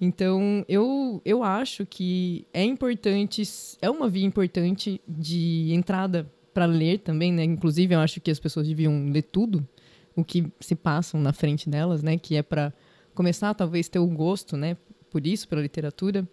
[0.00, 3.42] Então, eu, eu acho que é importante,
[3.80, 7.42] é uma via importante de entrada para ler também, né?
[7.42, 9.66] Inclusive, eu acho que as pessoas deviam ler tudo
[10.14, 12.16] o que se passam na frente delas, né?
[12.16, 12.72] Que é para
[13.14, 14.76] começar, talvez, ter o gosto, né?
[15.10, 16.26] Por isso, pela literatura.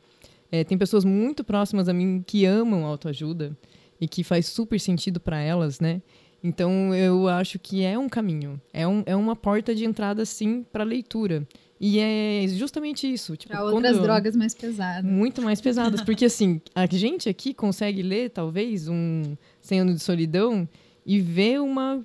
[0.52, 3.56] É, tem pessoas muito próximas a mim que amam autoajuda
[4.00, 6.02] e que faz super sentido para elas, né?
[6.44, 10.66] Então, eu acho que é um caminho, é, um, é uma porta de entrada, sim,
[10.74, 11.48] para leitura.
[11.80, 13.38] E é justamente isso.
[13.38, 15.04] Tipo, Para outras quando- drogas mais pesadas.
[15.10, 16.02] muito mais pesadas.
[16.02, 20.68] Porque, assim, a gente aqui consegue ler, talvez, um 100 anos de solidão
[21.06, 22.04] e ver uma,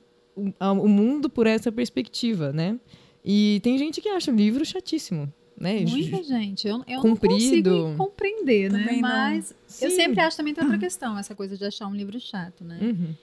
[0.61, 2.79] o mundo por essa perspectiva, né?
[3.27, 5.81] E tem gente que acha o livro chatíssimo, né?
[5.85, 6.69] Muita gente.
[6.69, 7.35] Eu, eu não Comprido.
[7.35, 8.79] consigo compreender, né?
[8.85, 9.09] Também não.
[9.09, 9.51] Mas
[9.83, 9.97] eu Sim.
[9.97, 12.79] sempre acho também tem outra questão, essa coisa de achar um livro chato, né?
[12.81, 13.15] Uhum.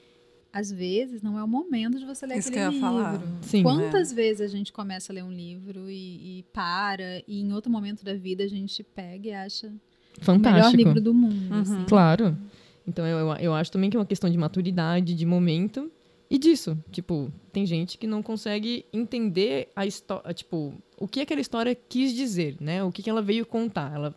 [0.52, 2.88] Às vezes não é o momento de você ler Isso aquele que eu ia livro.
[2.88, 3.22] falar.
[3.42, 3.64] Sim.
[3.64, 7.72] Quantas vezes a gente começa a ler um livro e, e para, e em outro
[7.72, 9.80] momento da vida a gente pega e acha o melhor
[10.22, 10.78] Fantástico.
[10.78, 11.52] livro do mundo.
[11.54, 11.60] Uhum.
[11.62, 11.86] assim.
[11.88, 12.38] Claro.
[12.86, 15.90] Então, eu, eu- eu acho também que é uma questão de maturidade, de momento
[16.30, 16.78] e disso.
[16.92, 22.14] Tipo, tem gente que não consegue entender a história, tipo, o que aquela história quis
[22.14, 22.84] dizer, né?
[22.84, 23.94] O que, que ela veio contar.
[23.94, 24.16] Ela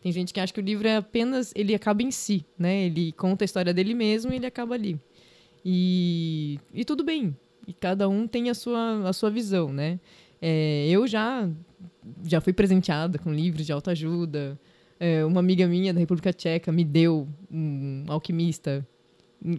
[0.00, 2.84] tem gente que acha que o livro é apenas, ele acaba em si, né?
[2.84, 4.98] Ele conta a história dele mesmo e ele acaba ali.
[5.64, 7.36] E, e tudo bem.
[7.66, 10.00] E cada um tem a sua, a sua visão, né?
[10.40, 11.50] É, eu já
[12.24, 14.58] já fui presenteada com livros de autoajuda.
[14.98, 18.86] É, uma amiga minha da República Tcheca me deu um alquimista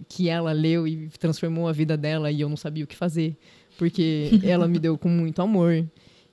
[0.08, 3.36] que ela leu e transformou a vida dela e eu não sabia o que fazer,
[3.78, 5.86] porque ela me deu com muito amor.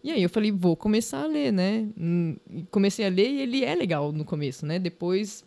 [0.02, 1.88] E aí eu falei, vou começar a ler, né?
[1.98, 4.78] Hum, e Comecei a ler e ele é legal no começo, né?
[4.78, 5.44] Depois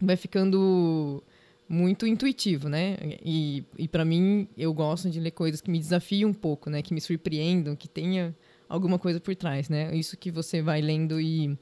[0.00, 1.22] vai ficando
[1.68, 2.96] muito intuitivo, né?
[3.24, 6.82] E, e para mim, eu gosto de ler coisas que me desafiam um pouco, né?
[6.82, 8.34] Que me surpreendam, que tenha
[8.68, 9.94] alguma coisa por trás, né?
[9.94, 11.56] Isso que você vai lendo e,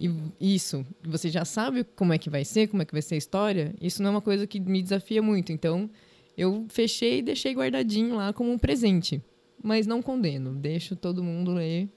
[0.00, 3.16] e isso, você já sabe como é que vai ser, como é que vai ser
[3.16, 3.74] a história.
[3.80, 5.50] Isso não é uma coisa que me desafia muito.
[5.52, 5.90] Então,
[6.36, 9.20] eu fechei e deixei guardadinho lá como um presente.
[9.62, 11.88] Mas não condeno, deixo todo mundo ler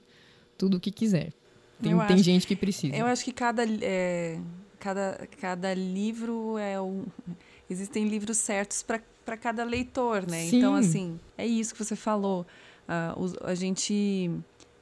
[0.58, 1.32] tudo o que quiser.
[1.80, 2.94] Tem, acho- gente que precisa.
[2.96, 4.38] Eu acho que cada, é,
[4.80, 7.04] cada, cada livro é um.
[7.70, 10.46] Existem livros certos para cada leitor, né?
[10.46, 10.58] Sim.
[10.58, 12.44] Então, assim, é isso que você falou.
[13.16, 14.30] Os- a gente.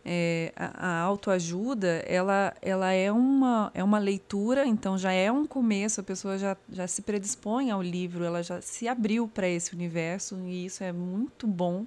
[0.05, 5.47] É, a, a autoajuda, ela, ela é, uma, é uma leitura, então já é um
[5.47, 9.75] começo, a pessoa já, já se predispõe ao livro, ela já se abriu para esse
[9.75, 11.85] universo, e isso é muito bom.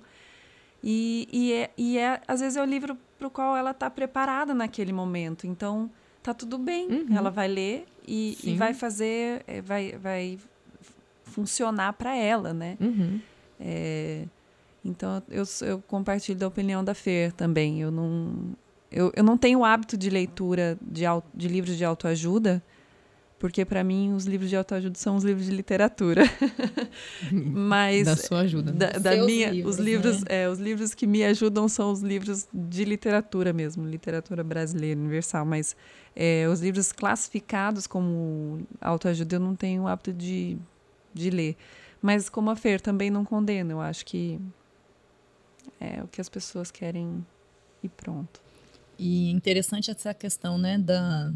[0.83, 3.89] E, e, é, e é, às vezes é o livro para o qual ela está
[3.89, 5.47] preparada naquele momento.
[5.47, 5.89] Então,
[6.21, 6.87] tá tudo bem.
[6.87, 7.17] Uhum.
[7.17, 10.37] Ela vai ler e, e vai fazer, é, vai, vai
[11.23, 12.77] funcionar para ela, né?
[12.81, 13.21] Uhum.
[13.59, 14.25] É,
[14.83, 17.81] então, eu, eu compartilho da opinião da Fer também.
[17.81, 18.53] Eu não,
[18.91, 21.03] eu, eu não tenho hábito de leitura de,
[21.33, 22.61] de livros de autoajuda,
[23.39, 26.23] porque para mim os livros de autoajuda são os livros de literatura.
[27.31, 28.73] Mas Da sua ajuda.
[28.73, 28.77] né?
[28.77, 30.43] da, da minha, livros, os livros, né?
[30.43, 35.45] é, os livros que me ajudam são os livros de literatura mesmo, literatura brasileira universal.
[35.45, 35.77] Mas
[36.13, 40.57] é, os livros classificados como autoajuda eu não tenho o hábito de,
[41.13, 41.55] de ler.
[42.01, 44.39] Mas como a Fer também não condeno, eu acho que
[45.79, 47.25] é o que as pessoas querem
[47.81, 48.41] e pronto.
[48.97, 51.33] E interessante essa questão, né, da...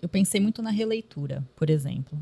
[0.00, 2.18] Eu pensei muito na releitura, por exemplo.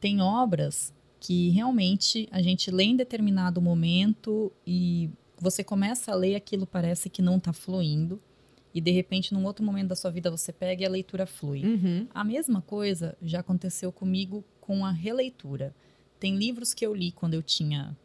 [0.00, 5.08] Tem obras que realmente a gente lê em determinado momento e
[5.38, 8.20] você começa a ler aquilo parece que não está fluindo
[8.74, 11.64] e de repente num outro momento da sua vida você pega e a leitura flui.
[11.64, 12.08] Uhum.
[12.12, 15.74] A mesma coisa já aconteceu comigo com a releitura.
[16.18, 17.96] Tem livros que eu li quando eu tinha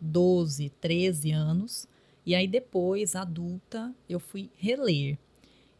[0.00, 1.86] 12, 13 anos,
[2.24, 5.16] e aí depois, adulta, eu fui reler.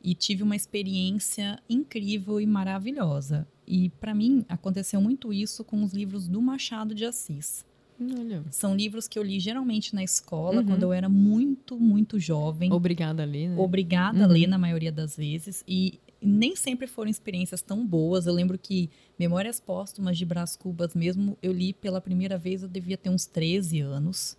[0.03, 3.47] E tive uma experiência incrível e maravilhosa.
[3.67, 7.65] E para mim aconteceu muito isso com os livros do Machado de Assis.
[8.01, 8.45] Olha.
[8.51, 10.67] São livros que eu li geralmente na escola, Uhum.
[10.67, 13.57] quando eu era muito, muito jovem Obrigada a ler, né?
[13.57, 14.33] obrigada a Uhum.
[14.33, 18.27] ler na maioria das vezes e nem sempre foram experiências tão boas.
[18.27, 22.69] Eu lembro que Memórias Póstumas de Brás Cubas mesmo, eu li pela primeira vez, eu
[22.69, 24.37] devia ter uns 13 anos.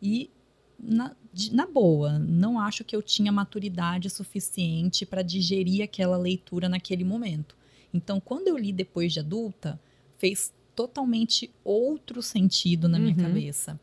[0.00, 0.30] E
[0.78, 1.14] na,
[1.52, 7.56] na boa, não acho que eu tinha maturidade suficiente para digerir aquela leitura naquele momento.
[7.92, 9.78] Então, quando eu li depois de adulta,
[10.16, 13.22] fez totalmente outro sentido na minha uhum.
[13.22, 13.78] cabeça.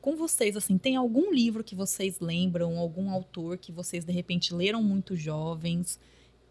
[0.00, 4.52] Com vocês, assim, tem algum livro que vocês lembram, algum autor que vocês de repente
[4.52, 6.00] leram muito jovens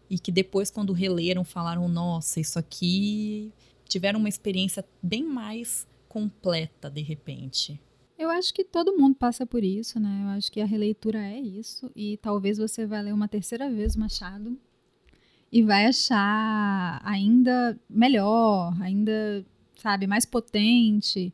[0.08, 3.52] e que depois, quando releram, falaram: nossa, isso aqui.
[3.88, 7.80] tiveram uma experiência bem mais completa de repente?
[8.18, 10.22] Eu acho que todo mundo passa por isso, né?
[10.24, 11.90] Eu acho que a releitura é isso.
[11.96, 14.56] E talvez você vai ler uma terceira vez Machado
[15.50, 19.44] e vai achar ainda melhor, ainda,
[19.76, 21.32] sabe, mais potente.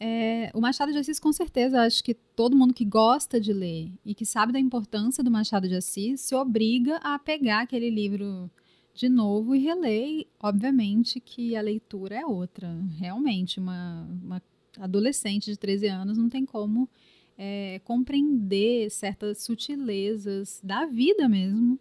[0.00, 3.90] É, o Machado de Assis, com certeza, acho que todo mundo que gosta de ler
[4.04, 8.48] e que sabe da importância do Machado de Assis se obriga a pegar aquele livro
[8.94, 10.08] de novo e reler.
[10.08, 12.68] E, obviamente que a leitura é outra.
[12.98, 14.42] Realmente, uma, uma
[14.78, 16.88] adolescente de 13 anos não tem como
[17.36, 21.78] é, compreender certas sutilezas da vida mesmo.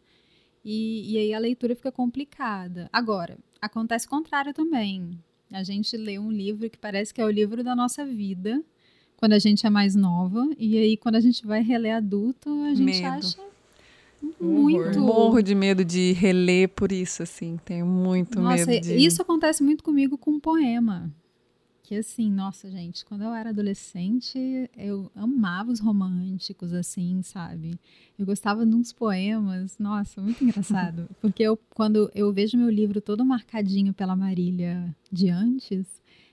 [0.65, 2.89] E, e aí a leitura fica complicada.
[2.91, 5.18] Agora, acontece o contrário também.
[5.52, 8.62] A gente lê um livro que parece que é o livro da nossa vida,
[9.16, 12.74] quando a gente é mais nova, e aí quando a gente vai reler adulto, a
[12.74, 13.08] gente medo.
[13.08, 13.38] acha
[14.39, 15.00] muito.
[15.00, 17.58] Morro de medo de reler por isso, assim.
[17.64, 18.95] Tenho muito Nossa, medo de.
[18.95, 21.12] Isso acontece muito comigo com um poema
[21.88, 24.38] que assim, nossa, gente, quando eu era adolescente,
[24.77, 27.79] eu amava os românticos, assim, sabe?
[28.19, 31.07] Eu gostava de uns poemas, nossa, muito engraçado.
[31.21, 35.88] Porque eu, quando eu vejo meu livro todo marcadinho pela Marília de antes,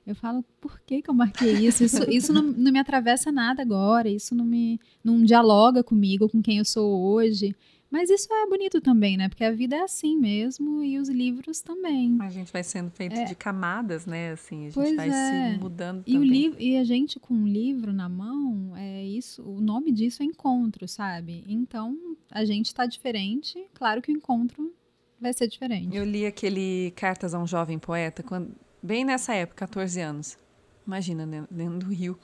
[0.04, 1.84] eu falo, por que, que eu marquei isso?
[1.84, 6.42] Isso, isso não, não me atravessa nada agora, isso não me não dialoga comigo, com
[6.42, 7.54] quem eu sou hoje.
[7.94, 9.28] Mas isso é bonito também, né?
[9.28, 12.18] Porque a vida é assim mesmo e os livros também.
[12.20, 13.22] A gente vai sendo feito é.
[13.22, 14.32] de camadas, né?
[14.32, 15.52] Assim, a gente pois vai é.
[15.52, 16.18] se mudando e também.
[16.18, 20.24] O livro, e a gente com um livro na mão, é isso, o nome disso
[20.24, 21.44] é encontro, sabe?
[21.46, 21.96] Então,
[22.32, 24.74] a gente está diferente, claro que o encontro
[25.20, 25.96] vai ser diferente.
[25.96, 30.36] Eu li aquele Cartas a um Jovem Poeta, quando, bem nessa época, 14 anos.
[30.84, 31.46] Imagina, né?
[31.48, 32.18] dentro do Rio,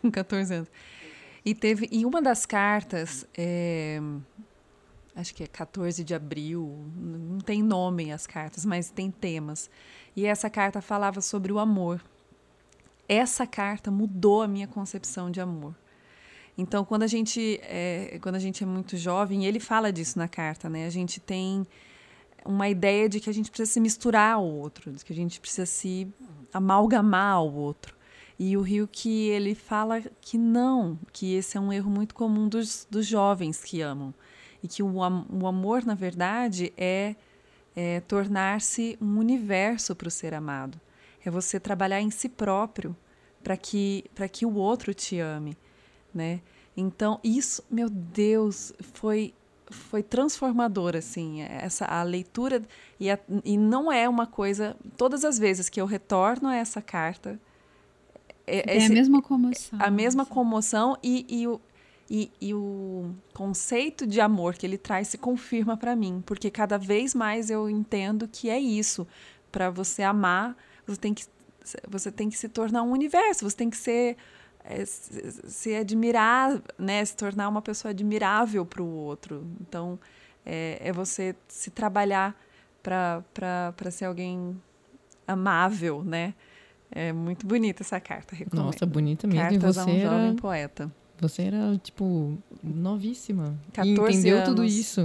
[0.00, 0.70] com 14 anos.
[1.44, 4.00] E teve, e uma das cartas, é,
[5.14, 9.70] acho que é 14 de abril, não tem nome as cartas, mas tem temas.
[10.16, 12.02] E essa carta falava sobre o amor.
[13.08, 15.74] Essa carta mudou a minha concepção de amor.
[16.56, 20.28] Então, quando a gente é, quando a gente é muito jovem, ele fala disso na
[20.28, 20.86] carta, né?
[20.86, 21.66] A gente tem
[22.44, 25.40] uma ideia de que a gente precisa se misturar ao outro, de que a gente
[25.40, 26.08] precisa se
[26.52, 27.96] amalgamar ao outro.
[28.38, 32.48] E o Rio que ele fala que não, que esse é um erro muito comum
[32.48, 34.14] dos, dos jovens que amam
[34.62, 37.14] e que o, o amor, na verdade, é,
[37.74, 40.80] é tornar-se um universo para o ser amado.
[41.24, 42.96] É você trabalhar em si próprio
[43.42, 45.56] para que, que o outro te ame,
[46.14, 46.40] né?
[46.76, 49.34] Então, isso, meu Deus, foi
[49.72, 52.60] foi transformador assim essa a leitura
[52.98, 56.82] e, a, e não é uma coisa todas as vezes que eu retorno a essa
[56.82, 57.40] carta
[58.44, 61.60] é, é a mesma comoção a mesma comoção e, e, o,
[62.10, 66.76] e, e o conceito de amor que ele traz se confirma para mim, porque cada
[66.76, 69.06] vez mais eu entendo que é isso.
[69.52, 71.24] Para você amar, você tem que
[71.88, 74.16] você tem que se tornar um universo, você tem que ser
[74.64, 79.46] é, se admirar, né, se tornar uma pessoa admirável para o outro.
[79.60, 79.98] Então,
[80.44, 82.34] é, é, você se trabalhar
[82.82, 84.60] para ser alguém
[85.28, 86.34] amável, né?
[86.90, 88.66] É muito bonita essa carta, recomendo.
[88.66, 89.42] Nossa, bonita mesmo.
[89.42, 90.10] Cartas e você a um era...
[90.10, 90.92] jovem poeta.
[91.20, 93.58] Você era, tipo, novíssima.
[93.72, 94.48] 14 e entendeu anos.
[94.48, 95.00] tudo isso.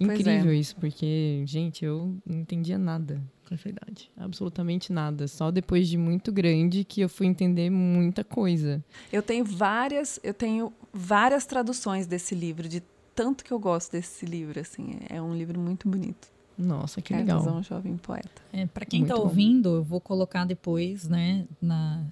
[0.00, 0.04] É.
[0.04, 0.54] Incrível é.
[0.54, 4.10] isso, porque, gente, eu não entendia nada com essa idade.
[4.16, 5.26] Absolutamente nada.
[5.26, 8.84] Só depois de muito grande que eu fui entender muita coisa.
[9.12, 12.82] Eu tenho várias, eu tenho várias traduções desse livro, de
[13.14, 15.00] tanto que eu gosto desse livro, assim.
[15.08, 16.28] É um livro muito bonito.
[16.56, 17.40] Nossa, que legal.
[17.48, 18.42] um jovem poeta.
[18.52, 22.04] É, para quem está ouvindo, eu vou colocar depois, né, na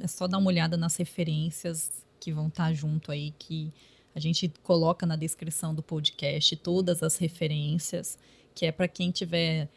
[0.00, 3.72] é só dar uma olhada nas referências que vão estar tá junto aí, que
[4.14, 8.18] a gente coloca na descrição do podcast todas as referências,
[8.54, 9.68] que é para quem tiver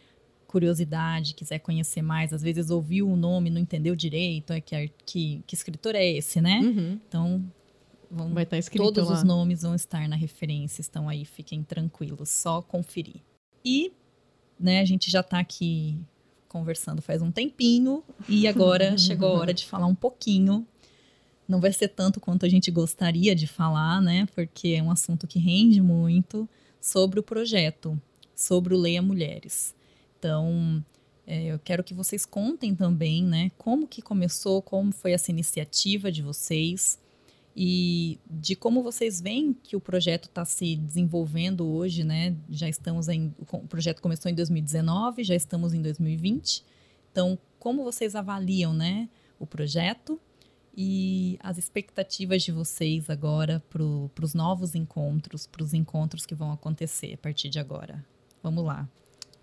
[0.47, 5.43] curiosidade, quiser conhecer mais, às vezes ouviu o nome, não entendeu direito, é que, que,
[5.47, 6.59] que escritor é esse, né?
[6.59, 6.99] Uhum.
[7.07, 7.43] Então,
[8.09, 9.15] vão, Vai estar tá escrito todos lá.
[9.15, 13.21] os nomes vão estar na referência, estão aí, fiquem tranquilos, só conferir.
[13.63, 13.93] E,
[14.59, 15.97] né, a gente já está aqui
[16.51, 20.67] conversando faz um tempinho e agora chegou a hora de falar um pouquinho
[21.51, 24.25] não vai ser tanto quanto a gente gostaria de falar, né?
[24.33, 26.49] Porque é um assunto que rende muito
[26.79, 28.01] sobre o projeto
[28.33, 29.75] sobre o Leia Mulheres.
[30.17, 30.83] Então,
[31.27, 36.11] é, eu quero que vocês contem também, né, como que começou, como foi essa iniciativa
[36.11, 36.97] de vocês
[37.55, 42.33] e de como vocês veem que o projeto está se desenvolvendo hoje, né?
[42.49, 46.63] Já estamos em, o projeto começou em 2019, já estamos em 2020.
[47.11, 50.17] Então, como vocês avaliam, né, o projeto
[50.75, 53.83] e as expectativas de vocês agora para
[54.25, 58.03] os novos encontros, para os encontros que vão acontecer a partir de agora?
[58.41, 58.87] Vamos lá.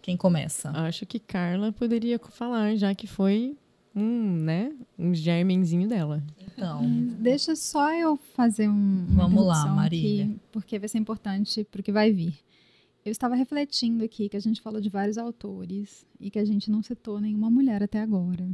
[0.00, 0.70] Quem começa?
[0.70, 3.56] Acho que Carla poderia falar, já que foi
[3.94, 6.22] um, né, um germenzinho dela.
[6.40, 6.82] Então,
[7.20, 10.30] deixa só eu fazer um Vamos lá, Maria.
[10.50, 12.34] Porque vai ser importante para o que vai vir.
[13.04, 16.70] Eu estava refletindo aqui que a gente falou de vários autores e que a gente
[16.70, 18.48] não citou nenhuma mulher até agora.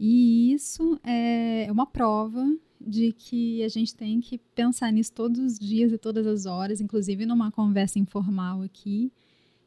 [0.00, 2.46] E isso é uma prova
[2.80, 6.80] de que a gente tem que pensar nisso todos os dias e todas as horas,
[6.80, 9.12] inclusive numa conversa informal aqui,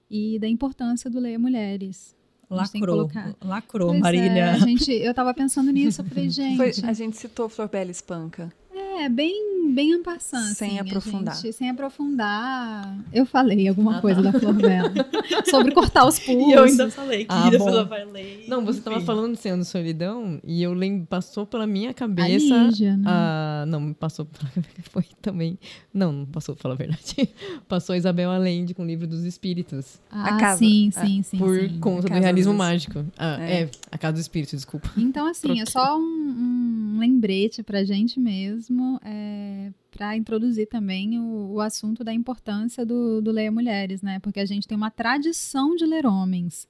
[0.09, 2.15] e da importância do Leia Mulheres.
[2.49, 3.09] Lacrou,
[3.43, 4.51] lacrou, pois Marília.
[4.51, 6.57] É, gente, eu estava pensando nisso, eu falei, gente...
[6.57, 8.53] Foi, a gente citou Flor Bela Espanca.
[8.73, 10.53] É, bem, bem ampassando.
[10.53, 11.36] Sem assim, aprofundar.
[11.36, 12.97] Gente, sem aprofundar.
[13.13, 14.32] Eu falei alguma ah, coisa tá.
[14.32, 14.91] da Flor Bela.
[15.49, 16.47] sobre cortar os pulsos.
[16.47, 18.45] E eu ainda falei que ah, ela vai ler.
[18.47, 22.53] Não, você estava falando de Sendo Solidão e eu lembro, passou pela minha cabeça.
[22.53, 23.03] A Lígia, né?
[23.05, 24.28] a, não, passou
[24.91, 25.57] foi também.
[25.93, 27.30] Não, não passou, pra falar a verdade.
[27.67, 29.99] Passou a Isabel Allende com o livro dos Espíritos.
[30.09, 30.59] Ah, a casa.
[30.59, 31.38] sim, sim, sim.
[31.38, 31.80] Por sim.
[31.80, 32.57] conta do realismo dos...
[32.57, 33.05] mágico.
[33.17, 33.63] Ah, é.
[33.63, 33.69] é.
[33.91, 34.89] a Casa dos Espíritos, desculpa.
[34.97, 39.61] Então, assim, é só um, um lembrete pra gente mesmo é,
[39.91, 44.19] para introduzir também o, o, assunto da importância do, do Mulheres, né?
[44.19, 46.67] Porque a gente tem uma tradição de ler homens.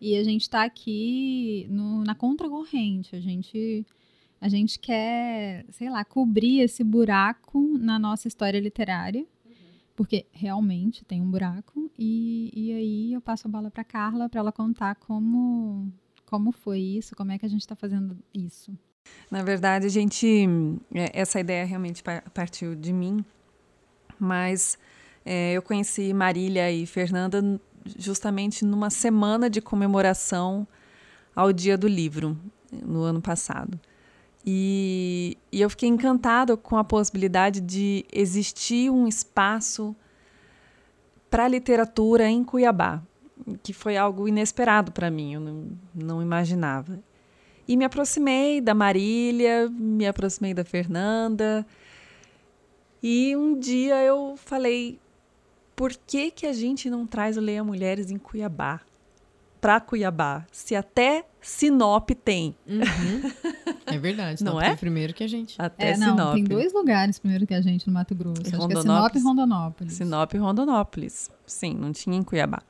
[0.00, 3.14] E a gente está aqui no, na contracorrente.
[3.14, 3.86] A gente,
[4.40, 9.24] a gente quer, sei lá, cobrir esse buraco na nossa história literária.
[9.94, 11.90] Porque realmente tem um buraco.
[11.96, 15.92] E, e aí eu passo a bola para Carla para ela contar como,
[16.26, 18.76] como foi isso, como é que a gente está fazendo isso.
[19.34, 20.48] Na verdade, a gente.
[20.94, 23.24] É, essa ideia realmente partiu de mim,
[24.16, 24.78] mas
[25.26, 27.60] é, eu conheci Marília e Fernanda
[27.98, 30.64] justamente numa semana de comemoração
[31.34, 32.38] ao Dia do Livro,
[32.70, 33.80] no ano passado.
[34.46, 39.96] E, e eu fiquei encantada com a possibilidade de existir um espaço
[41.28, 43.02] para literatura em Cuiabá,
[43.64, 47.00] que foi algo inesperado para mim, eu não, não imaginava.
[47.66, 51.66] E me aproximei da Marília, me aproximei da Fernanda.
[53.02, 54.98] E um dia eu falei:
[55.76, 58.80] por que, que a gente não traz o Leia Mulheres em Cuiabá?
[59.60, 62.54] Para Cuiabá, se até Sinop tem.
[62.66, 63.32] Uhum.
[63.86, 64.76] É verdade, não é?
[64.76, 65.54] primeiro que a gente.
[65.58, 66.34] Até é, não, Sinop.
[66.34, 68.42] Tem dois lugares primeiro que a gente no Mato Grosso.
[68.42, 69.92] Acho que é Sinop e Rondonópolis.
[69.94, 71.30] Sinop e Rondonópolis.
[71.46, 72.62] Sim, não tinha em Cuiabá.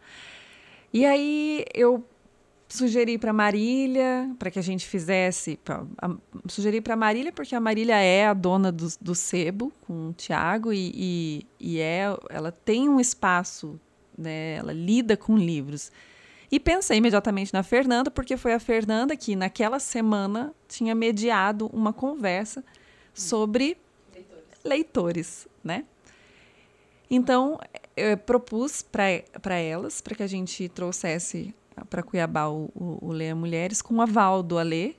[0.93, 2.05] E aí eu
[2.69, 5.57] sugeri para Marília, para que a gente fizesse.
[5.63, 6.17] Pra, a,
[6.49, 10.73] sugeri para Marília, porque a Marília é a dona do, do sebo com o Tiago
[10.73, 13.79] e, e, e, é, ela tem um espaço,
[14.17, 15.93] né, ela lida com livros.
[16.51, 21.93] E pensei imediatamente na Fernanda, porque foi a Fernanda que, naquela semana, tinha mediado uma
[21.93, 22.65] conversa
[23.13, 23.77] sobre
[24.13, 25.85] leitores, leitores né?
[27.11, 27.59] Então,
[27.97, 31.55] eu propus para elas, para que a gente trouxesse
[31.91, 34.95] para Cuiabá o, o, o Leia Mulheres, com o aval do Alê,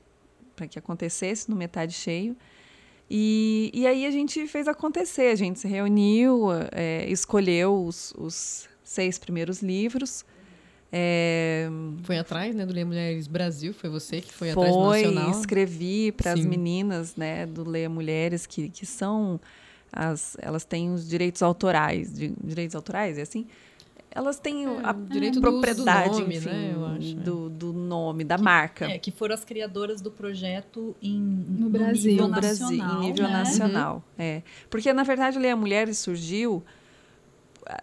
[0.56, 2.36] para que acontecesse no metade cheio.
[3.10, 8.68] E, e aí a gente fez acontecer, a gente se reuniu, é, escolheu os, os,
[8.84, 10.26] seis primeiros livros.
[10.92, 11.68] É,
[12.04, 15.40] foi atrás né, do Leia Mulheres Brasil, foi você que foi, foi atrás do Nacional?
[15.40, 19.40] escrevi para as meninas né, do Leia Mulheres, que, que são,
[19.92, 23.46] as, elas têm os direitos autorais, de, direitos autorais, é assim?
[24.16, 27.14] Elas têm é, a direito propriedade, do nome, enfim, né, eu acho, é.
[27.16, 28.86] do, do nome, da que, marca.
[28.86, 32.12] É, que foram as criadoras do projeto em, no, no Brasil.
[32.12, 33.34] Nível no Brasil, nacional, em nível né?
[33.34, 33.96] nacional.
[33.96, 34.26] Uhum.
[34.26, 34.44] É.
[34.70, 36.64] Porque, na verdade, Leia Mulheres surgiu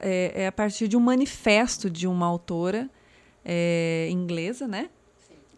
[0.01, 2.89] é, é, a partir de um manifesto de uma autora
[3.45, 4.89] é, inglesa, né?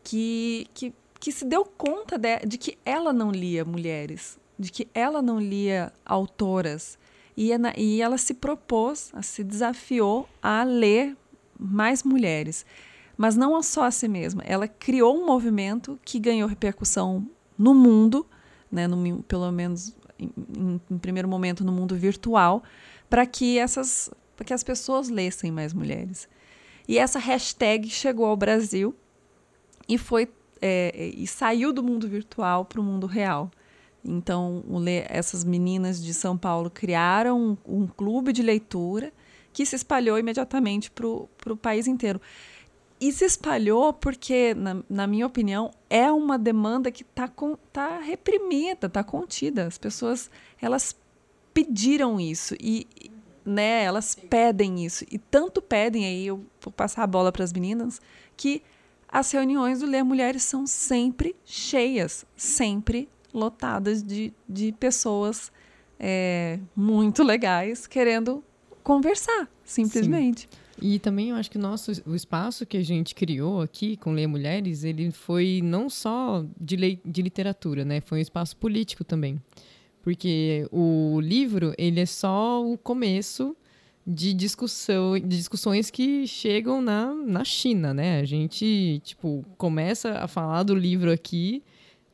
[0.02, 4.88] Que, que, que se deu conta de, de que ela não lia mulheres, de que
[4.92, 6.98] ela não lia autoras
[7.36, 11.16] e, e ela se propôs, se desafiou a ler
[11.58, 12.64] mais mulheres.
[13.16, 18.26] Mas não só a si mesma, ela criou um movimento que ganhou repercussão no mundo,
[18.70, 22.62] né, no, pelo menos em, em, em primeiro momento no mundo virtual,
[23.08, 26.28] para que essas para que as pessoas lessem mais mulheres.
[26.88, 28.92] E essa hashtag chegou ao Brasil
[29.88, 30.28] e foi
[30.60, 33.50] é, e saiu do mundo virtual para o mundo real.
[34.04, 34.62] Então,
[35.08, 39.12] essas meninas de São Paulo criaram um, um clube de leitura
[39.52, 42.20] que se espalhou imediatamente para o país inteiro.
[43.00, 47.30] E se espalhou porque, na, na minha opinião, é uma demanda que está
[47.72, 49.66] tá reprimida, está contida.
[49.66, 50.30] As pessoas,
[50.60, 50.96] elas
[51.52, 52.86] pediram isso e,
[53.44, 55.04] né, elas pedem isso.
[55.10, 58.00] E tanto pedem, aí eu vou passar a bola para as meninas,
[58.36, 58.62] que
[59.08, 65.52] as reuniões do Ler Mulheres são sempre cheias, sempre lotadas de, de pessoas
[65.98, 68.42] é, muito legais querendo
[68.82, 70.42] conversar, simplesmente.
[70.42, 70.64] Sim.
[70.80, 74.26] E também eu acho que nosso, o espaço que a gente criou aqui com Ler
[74.26, 78.00] Mulheres, ele foi não só de, lei, de literatura, né?
[78.00, 79.40] Foi um espaço político também.
[80.02, 83.56] Porque o livro, ele é só o começo
[84.06, 88.20] de discussão, de discussões que chegam na, na China, né?
[88.20, 91.62] A gente, tipo, começa a falar do livro aqui,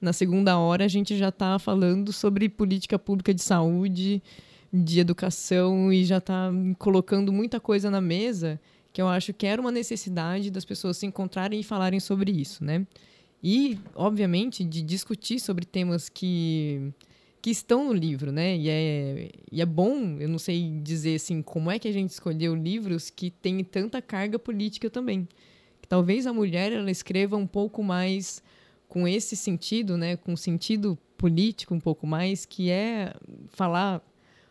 [0.01, 4.23] na segunda hora a gente já está falando sobre política pública de saúde,
[4.73, 8.61] de educação e já está colocando muita coisa na mesa
[8.93, 12.65] que eu acho que era uma necessidade das pessoas se encontrarem e falarem sobre isso,
[12.65, 12.87] né?
[13.43, 16.93] E, obviamente, de discutir sobre temas que,
[17.41, 18.57] que estão no livro, né?
[18.57, 22.11] E é, e é bom, eu não sei dizer assim, como é que a gente
[22.11, 25.27] escolheu livros que têm tanta carga política também.
[25.81, 28.43] Que talvez a mulher ela escreva um pouco mais
[28.91, 30.17] com esse sentido, né?
[30.17, 33.15] Com sentido político um pouco mais, que é
[33.49, 34.03] falar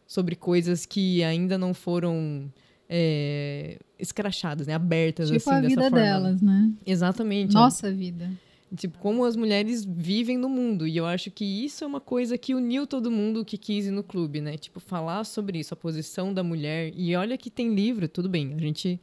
[0.08, 2.50] sobre coisas que ainda não foram
[2.90, 4.74] é, escrachadas, né?
[4.74, 5.98] Abertas, tipo assim, a vida forma.
[5.98, 6.72] delas, né?
[6.86, 7.54] Exatamente.
[7.54, 8.32] Nossa vida.
[8.76, 10.88] Tipo, como as mulheres vivem no mundo.
[10.88, 13.92] E eu acho que isso é uma coisa que uniu todo mundo que quis ir
[13.92, 14.58] no clube, né?
[14.58, 16.94] Tipo, falar sobre isso, a posição da mulher.
[16.96, 18.54] E olha que tem livro, tudo bem.
[18.54, 19.02] A gente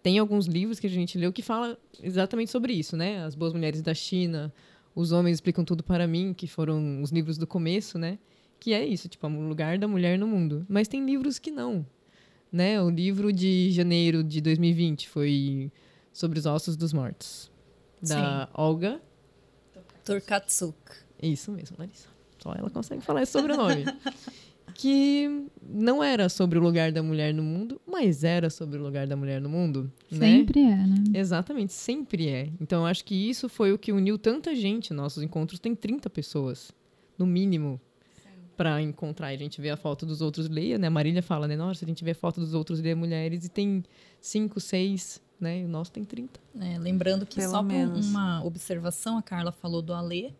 [0.00, 3.24] tem alguns livros que a gente leu que fala exatamente sobre isso, né?
[3.24, 4.52] As Boas Mulheres da China,
[4.96, 8.18] Os Homens Explicam Tudo para Mim, que foram os livros do começo, né?
[8.58, 10.66] que é isso, tipo, o lugar da mulher no mundo.
[10.68, 11.86] Mas tem livros que não,
[12.50, 12.80] né?
[12.80, 15.70] O livro de janeiro de 2020 foi
[16.12, 17.50] sobre os ossos dos mortos,
[18.02, 18.52] da Sim.
[18.54, 19.00] Olga
[20.04, 20.76] Turkatsuk.
[21.22, 22.08] Isso mesmo, Larissa.
[22.42, 23.84] Só ela consegue falar esse sobrenome.
[24.76, 29.06] que não era sobre o lugar da mulher no mundo, mas era sobre o lugar
[29.06, 29.90] da mulher no mundo.
[30.10, 30.18] Né?
[30.18, 30.70] Sempre né?
[30.70, 31.18] é, né?
[31.18, 32.50] Exatamente, sempre é.
[32.60, 34.92] Então eu acho que isso foi o que uniu tanta gente.
[34.92, 36.70] Nossos encontros tem 30 pessoas,
[37.16, 37.80] no mínimo,
[38.56, 39.28] para encontrar.
[39.28, 40.88] A gente vê a foto dos outros leia, né?
[40.88, 41.56] A Marília fala, né?
[41.56, 43.82] Nossa, a gente vê a foto dos outros leia mulheres e tem
[44.20, 45.60] cinco, seis, né?
[45.60, 46.38] E o nosso tem 30.
[46.60, 48.06] É, lembrando que Pelo só menos.
[48.08, 50.32] uma observação, a Carla falou do Alê.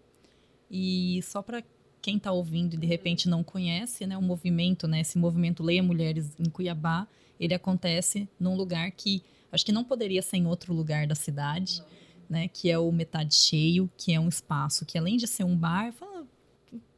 [0.70, 1.62] E só para
[2.06, 4.16] quem está ouvindo e de repente não conhece, né?
[4.16, 5.00] O movimento, né?
[5.00, 7.04] Esse movimento Leia Mulheres em Cuiabá,
[7.40, 11.82] ele acontece num lugar que acho que não poderia ser em outro lugar da cidade.
[12.28, 15.56] Né, que é o metade cheio, que é um espaço que além de ser um
[15.56, 16.15] bar, fala,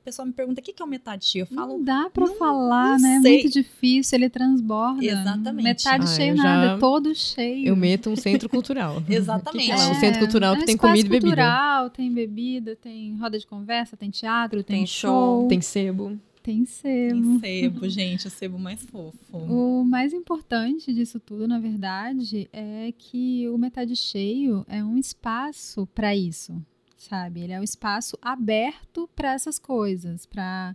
[0.09, 1.42] pessoal me pergunta o que é o metade cheio.
[1.42, 1.74] Eu falo.
[1.74, 3.16] Não dá pra não, falar, não né?
[3.16, 5.04] É muito difícil, ele transborda.
[5.04, 5.64] Exatamente.
[5.64, 7.68] Metade ah, cheio nada, é todo cheio.
[7.68, 9.02] Eu meto um centro cultural.
[9.09, 9.66] Exatamente.
[9.66, 9.86] Que que é?
[9.86, 11.26] um centro cultural que é um tem comida e bebida.
[11.26, 15.46] cultural, tem bebida, tem roda de conversa, tem teatro, tem, tem show.
[15.46, 16.18] Tem sebo.
[16.42, 17.38] Tem sebo.
[17.40, 19.36] Tem sebo, gente, o sebo mais fofo.
[19.36, 25.86] O mais importante disso tudo, na verdade, é que o metade cheio é um espaço
[25.94, 26.54] para isso
[26.99, 27.40] sabe?
[27.40, 30.74] Ele é um espaço aberto para essas coisas, para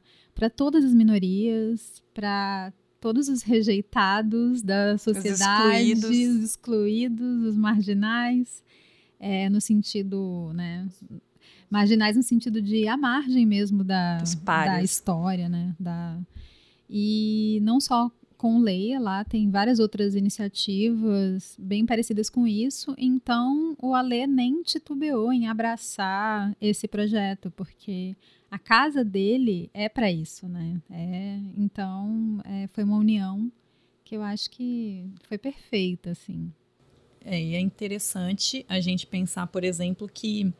[0.56, 8.64] todas as minorias, para todos os rejeitados da sociedade, os excluídos, os, excluídos, os marginais,
[9.20, 10.88] é, no sentido, né?
[11.70, 15.76] Marginais no sentido de a margem mesmo da, da história, né?
[15.78, 16.18] Da,
[16.90, 18.10] e não só
[18.44, 22.94] com Leia, lá tem várias outras iniciativas bem parecidas com isso.
[22.98, 28.18] Então, o Alê nem titubeou em abraçar esse projeto, porque
[28.52, 30.82] a casa dele é para isso, né?
[30.92, 33.50] É, então, é, foi uma união
[34.04, 36.52] que eu acho que foi perfeita, assim.
[37.24, 40.54] É, e é interessante a gente pensar, por exemplo, que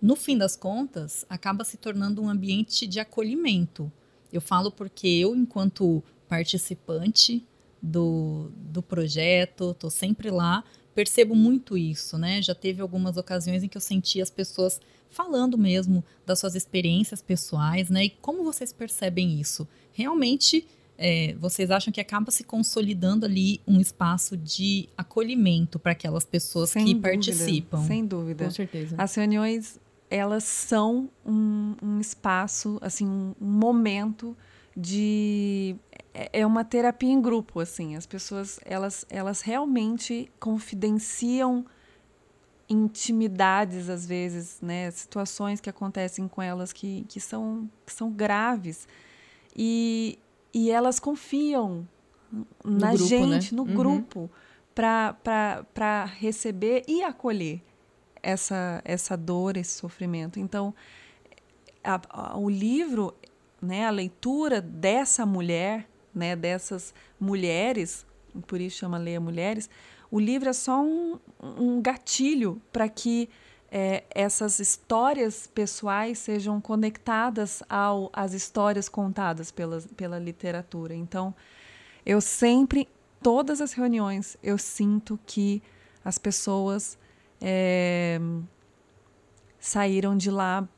[0.00, 3.92] no fim das contas acaba se tornando um ambiente de acolhimento.
[4.32, 6.02] Eu falo porque eu, enquanto
[6.32, 7.46] participante
[7.82, 10.64] do, do projeto, estou sempre lá,
[10.94, 12.40] percebo muito isso, né?
[12.40, 14.80] Já teve algumas ocasiões em que eu senti as pessoas
[15.10, 18.06] falando mesmo das suas experiências pessoais, né?
[18.06, 19.68] E como vocês percebem isso?
[19.92, 20.66] Realmente,
[20.96, 26.70] é, vocês acham que acaba se consolidando ali um espaço de acolhimento para aquelas pessoas
[26.70, 27.86] sem que dúvida, participam?
[27.86, 28.46] Sem dúvida.
[28.46, 28.96] Com certeza.
[28.96, 29.78] As reuniões,
[30.08, 34.34] elas são um, um espaço, assim, um momento
[34.74, 35.76] de
[36.14, 41.64] é, é uma terapia em grupo assim as pessoas elas elas realmente confidenciam
[42.68, 48.86] intimidades às vezes né situações que acontecem com elas que, que são que são graves
[49.54, 50.18] e,
[50.54, 51.86] e elas confiam
[52.64, 53.56] na grupo, gente, né?
[53.62, 53.74] no Uhum.
[53.74, 54.30] grupo,
[54.74, 57.60] para receber e acolher
[58.22, 60.40] essa, essa dor, esse sofrimento.
[60.40, 60.74] Então,
[61.84, 63.14] a- a- o livro,
[63.60, 68.06] né, a leitura dessa mulher, né, dessas mulheres,
[68.46, 69.68] por isso chama Leia Mulheres,
[70.10, 73.30] o livro é só um, um gatilho para que
[73.70, 80.94] é, essas histórias pessoais sejam conectadas ao, às histórias contadas pela, pela literatura.
[80.94, 81.34] Então,
[82.04, 82.86] eu sempre,
[83.22, 85.62] todas as reuniões, eu sinto que
[86.04, 86.98] as pessoas
[87.40, 88.20] é,
[89.58, 90.68] saíram de lá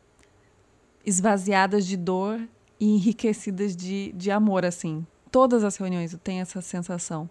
[1.04, 2.40] esvaziadas de dor
[2.78, 5.04] e enriquecidas de, de amor, assim.
[5.34, 7.28] Todas as reuniões eu tenho essa sensação.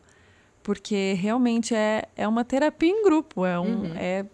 [0.61, 3.95] Porque realmente é, é uma terapia em grupo, é, um, Uhum.
[3.95, 4.25] é,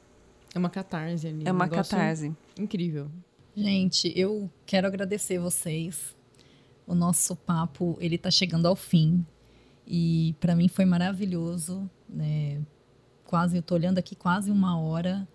[0.55, 1.43] É uma catarse ali.
[1.45, 2.35] é um uma negócio catarse.
[2.59, 3.11] Incrível.
[3.55, 6.15] Gente, eu quero agradecer vocês.
[6.87, 9.23] O nosso papo, ele tá chegando ao fim.
[9.85, 12.59] E para mim foi maravilhoso, né?
[13.25, 15.27] Quase, eu tô olhando aqui quase uma hora,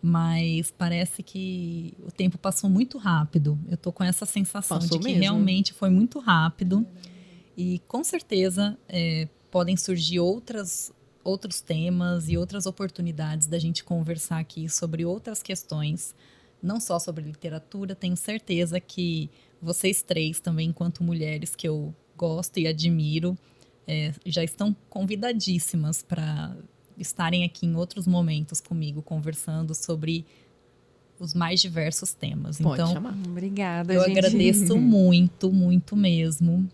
[0.00, 3.58] mas parece que o tempo passou muito rápido.
[3.68, 5.22] Eu tô com essa sensação Passou de que mesmo.
[5.22, 6.86] realmente foi muito rápido.
[7.60, 10.90] E com certeza é, podem surgir outras,
[11.22, 16.14] outros temas e outras oportunidades da gente conversar aqui sobre outras questões,
[16.62, 17.94] não só sobre literatura.
[17.94, 19.28] Tenho certeza que
[19.60, 23.36] vocês três também, enquanto mulheres que eu gosto e admiro,
[23.86, 26.56] é, já estão convidadíssimas para
[26.96, 30.24] estarem aqui em outros momentos comigo, conversando sobre
[31.18, 32.58] os mais diversos temas.
[32.58, 33.14] Pode então, chamar.
[33.28, 34.18] Obrigada, eu gente.
[34.18, 36.66] agradeço muito, muito mesmo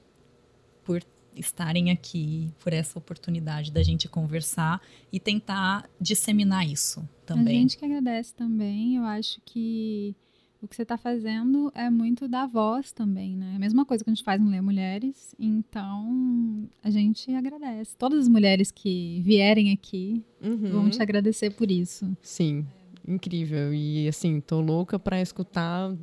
[0.87, 1.03] por
[1.35, 4.81] estarem aqui, por essa oportunidade da gente conversar
[5.13, 7.59] e tentar disseminar isso A também.
[7.61, 8.97] gente que agradece também.
[8.97, 10.15] Eu acho que
[10.63, 13.53] o que você está fazendo é muito da voz também, né?
[13.55, 15.35] A mesma coisa que a gente faz no Ler Mulheres.
[15.39, 17.95] Então, a gente agradece.
[17.99, 20.71] Todas as mulheres que vierem aqui Uhum.
[20.71, 22.17] vão te agradecer por isso.
[22.23, 22.67] Sim,
[23.07, 23.73] incrível.
[23.73, 25.95] E assim, tô louca pra escutar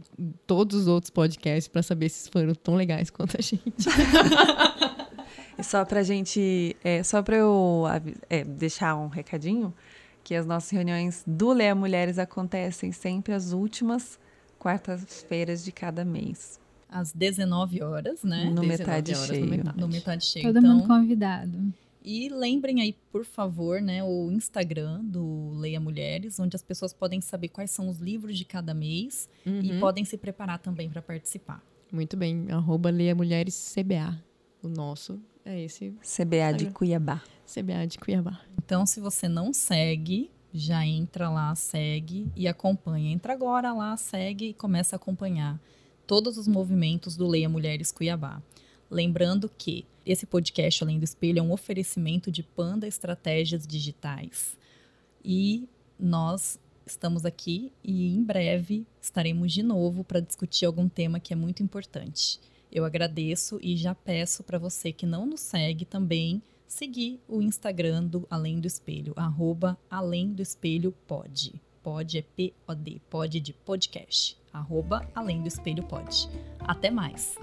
[0.48, 3.74] todos os outros podcasts pra saber se foram tão legais quanto a gente.
[5.58, 7.84] E só pra gente, é, só pra eu
[8.30, 9.74] é, deixar um recadinho,
[10.24, 14.20] que as nossas reuniões do Leia Mulheres acontecem sempre às últimas
[14.58, 16.60] quartas-feiras de cada mês.
[16.90, 18.46] Às 19 horas, né?
[18.46, 19.46] No 19 metade horas cheio.
[19.46, 19.82] No metade.
[19.82, 20.46] No metade cheio.
[20.46, 21.74] Todo então, mundo convidado.
[22.04, 27.22] E lembrem aí, por favor, né, o Instagram do Leia Mulheres, onde as pessoas podem
[27.22, 29.80] saber quais são os livros de cada mês e Uhum.
[29.80, 31.64] podem se preparar também para participar.
[31.92, 32.48] Muito bem.
[32.52, 34.22] Arroba Leia Mulheres CBA.
[34.62, 36.66] O nosso é esse CBA de.
[36.72, 37.22] Cuiabá.
[37.46, 38.40] CBA de Cuiabá.
[38.64, 43.12] Então, se você não segue, já entra lá, segue e acompanha.
[43.12, 45.60] Entra agora lá, segue e começa a acompanhar
[46.08, 48.42] todos os movimentos do Leia Mulheres Cuiabá.
[48.94, 54.56] Lembrando que esse podcast Além do Espelho é um oferecimento de Panda Estratégias Digitais.
[55.26, 55.68] E
[56.00, 61.36] nós estamos aqui e em breve estaremos de novo para discutir algum tema que é
[61.36, 62.40] muito importante.
[62.72, 68.04] Eu agradeço e já peço para você que não nos segue também seguir o Instagram
[68.04, 71.60] do Além do Espelho, arroba Além do Espelho Pod.
[71.82, 74.38] Pod é P-O-D, pod de podcast.
[74.54, 76.30] Arroba Além do Espelho Pod.
[76.60, 77.36] Até mais!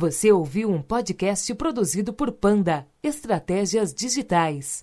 [0.00, 4.82] Você ouviu um podcast produzido por Panda Estratégias Digitais.